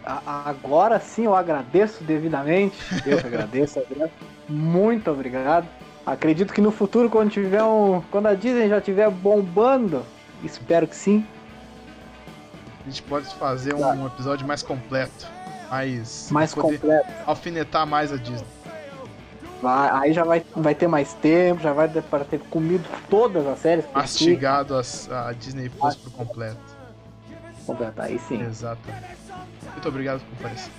Agora 0.06 0.98
sim 1.02 1.26
eu 1.26 1.36
agradeço 1.36 2.06
devidamente. 2.06 2.78
Eu 3.06 3.18
que 3.18 3.28
agradeço, 3.28 3.82
Muito 4.48 5.12
obrigado. 5.12 5.68
Acredito 6.06 6.54
que 6.54 6.62
no 6.62 6.72
futuro, 6.72 7.10
quando 7.10 7.32
tiver 7.32 7.62
um. 7.62 8.02
Quando 8.10 8.28
a 8.28 8.34
Disney 8.34 8.70
já 8.70 8.78
estiver 8.78 9.10
bombando, 9.10 10.06
espero 10.42 10.88
que 10.88 10.96
sim. 10.96 11.28
A 12.80 12.90
gente 12.90 13.04
pode 13.04 13.26
fazer 13.36 13.76
um 13.76 14.08
episódio 14.08 14.48
mais 14.48 14.64
completo 14.64 15.41
mais. 15.72 16.28
Mais 16.30 16.54
completo. 16.54 17.10
Alfinetar 17.26 17.88
mais 17.88 18.12
a 18.12 18.18
Disney. 18.18 18.46
Vai, 19.62 19.90
aí 19.92 20.14
já 20.14 20.24
vai, 20.24 20.44
vai 20.56 20.76
ter 20.76 20.88
mais 20.88 21.14
tempo, 21.14 21.62
já 21.62 21.72
vai 21.72 21.88
para 21.88 22.26
ter 22.26 22.40
comido 22.40 22.84
todas 23.10 23.46
as 23.46 23.60
séries. 23.60 23.86
Mastigado 23.94 24.76
as, 24.76 25.10
a 25.12 25.32
Disney 25.34 25.70
Plus 25.70 25.96
por 25.96 26.12
completo. 26.12 26.58
Completo, 27.66 28.02
aí 28.02 28.20
sim. 28.20 28.42
Exatamente. 28.42 29.06
Muito 29.72 29.88
obrigado 29.88 30.20
por 30.22 30.38
comparecer. 30.38 30.72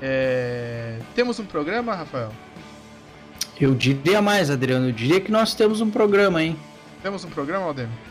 É... 0.00 0.98
Temos 1.14 1.38
um 1.38 1.44
programa, 1.44 1.94
Rafael? 1.94 2.30
Eu 3.60 3.74
diria 3.74 4.22
mais, 4.22 4.50
Adriano. 4.50 4.88
Eu 4.88 4.92
diria 4.92 5.20
que 5.20 5.30
nós 5.30 5.52
temos 5.52 5.80
um 5.80 5.90
programa, 5.90 6.42
hein? 6.42 6.56
Temos 7.02 7.24
um 7.24 7.28
programa, 7.28 7.66
Aldemir? 7.66 8.09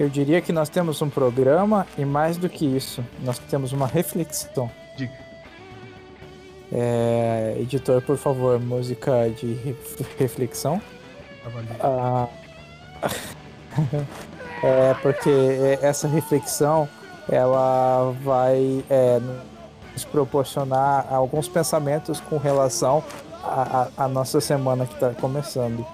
Eu 0.00 0.08
diria 0.08 0.40
que 0.40 0.50
nós 0.50 0.70
temos 0.70 1.02
um 1.02 1.10
programa 1.10 1.86
e 1.98 2.06
mais 2.06 2.38
do 2.38 2.48
que 2.48 2.64
isso, 2.64 3.04
nós 3.22 3.38
temos 3.38 3.70
uma 3.70 3.86
reflexão. 3.86 4.70
Diga. 4.96 5.12
É, 6.72 7.56
editor, 7.60 8.00
por 8.00 8.16
favor, 8.16 8.58
música 8.58 9.28
de 9.28 9.76
reflexão. 10.18 10.80
Ah, 11.80 12.28
é 14.64 14.94
porque 15.02 15.30
essa 15.82 16.08
reflexão 16.08 16.88
ela 17.28 18.16
vai 18.24 18.82
é, 18.88 19.20
nos 19.92 20.06
proporcionar 20.06 21.12
alguns 21.12 21.46
pensamentos 21.46 22.20
com 22.20 22.38
relação 22.38 23.04
à 23.98 24.08
nossa 24.08 24.40
semana 24.40 24.86
que 24.86 24.94
está 24.94 25.10
começando. 25.10 25.84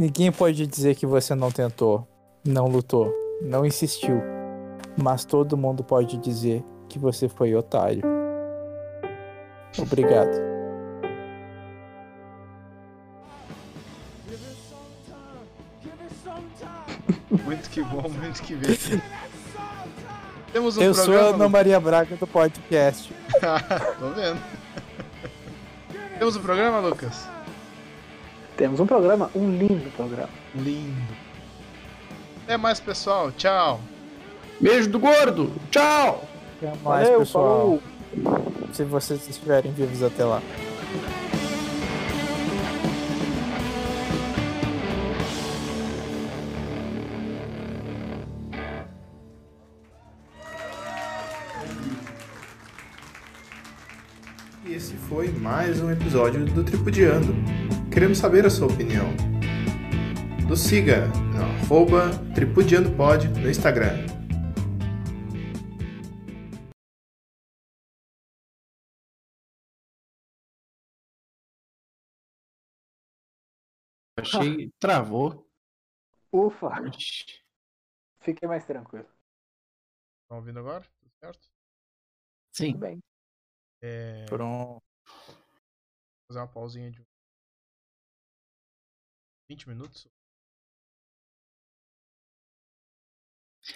Ninguém 0.00 0.32
pode 0.32 0.66
dizer 0.66 0.94
que 0.94 1.04
você 1.04 1.34
não 1.34 1.52
tentou, 1.52 2.08
não 2.42 2.68
lutou, 2.68 3.12
não 3.42 3.66
insistiu. 3.66 4.18
Mas 4.96 5.26
todo 5.26 5.58
mundo 5.58 5.84
pode 5.84 6.16
dizer 6.16 6.64
que 6.88 6.98
você 6.98 7.28
foi 7.28 7.54
otário. 7.54 8.00
Obrigado. 9.78 10.30
Muito 17.44 17.68
que 17.68 17.82
bom, 17.82 18.08
muito 18.08 18.42
que 18.42 18.56
bem. 18.56 18.76
Temos 20.50 20.78
um 20.78 20.82
Eu 20.82 20.94
programa... 20.94 21.20
sou 21.20 21.28
a 21.28 21.34
Ana 21.34 21.48
Maria 21.48 21.78
Braga 21.78 22.16
do 22.16 22.26
podcast. 22.26 23.12
Tô 24.00 24.08
vendo. 24.10 24.40
Temos 26.18 26.36
um 26.36 26.40
programa, 26.40 26.80
Lucas? 26.80 27.28
Temos 28.60 28.78
um 28.78 28.86
programa, 28.86 29.30
um 29.34 29.50
lindo 29.56 29.90
programa. 29.96 30.28
Lindo. 30.54 31.16
Até 32.44 32.58
mais, 32.58 32.78
pessoal. 32.78 33.32
Tchau. 33.32 33.80
Beijo 34.60 34.90
do 34.90 34.98
gordo. 34.98 35.50
Tchau. 35.70 36.28
Até 36.58 36.66
mais, 36.84 37.06
Valeu, 37.06 37.20
pessoal. 37.20 37.80
Falou. 38.22 38.68
Se 38.74 38.84
vocês 38.84 39.26
estiverem 39.26 39.72
vivos 39.72 40.02
até 40.02 40.26
lá. 40.26 40.42
E 54.66 54.74
esse 54.74 54.92
foi 55.08 55.28
mais 55.28 55.80
um 55.80 55.90
episódio 55.90 56.44
do 56.44 56.62
Tripudiando. 56.62 57.34
Queremos 57.92 58.18
saber 58.18 58.46
a 58.46 58.50
sua 58.50 58.68
opinião. 58.68 59.08
Nos 60.48 60.60
siga 60.60 61.08
no 61.08 61.42
arroba 61.42 62.10
tripudiandopod 62.34 63.26
no 63.28 63.50
Instagram. 63.50 64.06
Achei. 74.16 74.70
Travou. 74.78 75.50
Ufa! 76.32 76.70
Fiquei 78.20 78.48
mais 78.48 78.64
tranquilo. 78.64 79.08
Estão 80.22 80.38
ouvindo 80.38 80.60
agora? 80.60 80.84
Tudo 81.00 81.10
certo? 81.18 81.50
Sim. 82.52 82.72
Tudo 82.72 82.80
bem. 82.82 83.00
É... 83.82 84.26
Pronto. 84.26 84.80
Vou 85.06 86.28
fazer 86.28 86.38
uma 86.38 86.48
pausinha 86.48 86.88
de 86.88 87.09
20 89.50 89.68
minutos. 89.68 90.08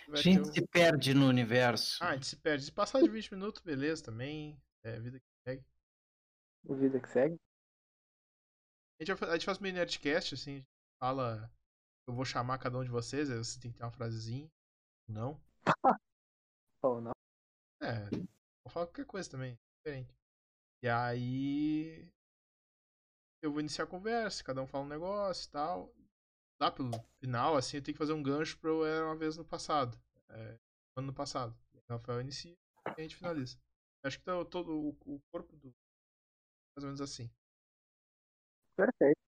a 0.09 0.17
gente 0.17 0.53
se 0.53 0.67
perde 0.69 1.13
no 1.13 1.27
universo. 1.27 2.03
Ah, 2.03 2.11
a 2.11 2.15
gente 2.15 2.29
se 2.29 2.37
perde. 2.37 2.65
Se 2.65 2.71
passar 2.71 3.03
de 3.03 3.09
20 3.09 3.35
minutos, 3.35 3.61
beleza 3.61 4.05
também. 4.05 4.57
É 4.85 5.01
vida 5.01 5.19
que 5.19 5.27
segue. 5.43 5.65
O 6.65 6.77
vida 6.77 7.01
que 7.01 7.09
segue. 7.09 7.37
A 9.01 9.05
gente, 9.05 9.25
a 9.25 9.33
gente 9.33 9.47
faz 9.47 9.59
meio 9.59 9.75
nerdcast, 9.75 10.35
assim, 10.35 10.65
fala. 11.01 11.51
Eu 12.07 12.15
vou 12.15 12.25
chamar 12.25 12.59
cada 12.59 12.79
um 12.79 12.85
de 12.85 12.91
vocês, 12.91 13.29
aí 13.29 13.39
você 13.39 13.59
tem 13.59 13.73
que 13.73 13.77
ter 13.77 13.83
uma 13.83 13.91
frasezinha. 13.91 14.49
Não. 15.09 15.41
Ou 16.83 17.01
não. 17.01 17.13
É, 17.83 18.09
vou 18.11 18.71
falar 18.71 18.87
qualquer 18.87 19.07
coisa 19.07 19.29
também, 19.29 19.59
diferente. 19.79 20.15
E 20.83 20.89
aí 20.89 22.09
eu 23.45 23.53
vou 23.53 23.61
iniciar 23.61 23.85
a 23.85 23.89
conversa, 23.89 24.43
cada 24.43 24.63
um 24.63 24.67
fala 24.67 24.85
um 24.85 24.89
negócio 24.89 25.47
e 25.47 25.51
tal. 25.51 25.95
Lá 26.61 26.71
pelo 26.71 26.91
final, 27.21 27.57
assim, 27.57 27.77
eu 27.77 27.83
tenho 27.83 27.95
que 27.95 27.99
fazer 27.99 28.13
um 28.13 28.23
gancho 28.23 28.59
pra 28.59 28.71
eu 28.71 28.87
era 28.87 29.05
uma 29.05 29.17
vez 29.17 29.37
no 29.37 29.45
passado. 29.45 30.01
É, 30.31 30.59
ano 30.97 31.13
passado. 31.13 31.55
O 31.75 31.93
Rafael 31.93 32.21
inicia 32.21 32.53
e 32.53 32.91
a 32.97 33.03
gente 33.03 33.17
finaliza. 33.17 33.59
Acho 34.03 34.19
que 34.19 34.25
tá 34.25 34.45
todo 34.45 34.73
o, 34.73 34.89
o 35.05 35.21
corpo 35.31 35.57
do. 35.57 35.75
Mais 36.77 36.85
ou 36.85 36.87
menos 36.87 37.01
assim. 37.01 37.31
Perfeito. 38.77 39.24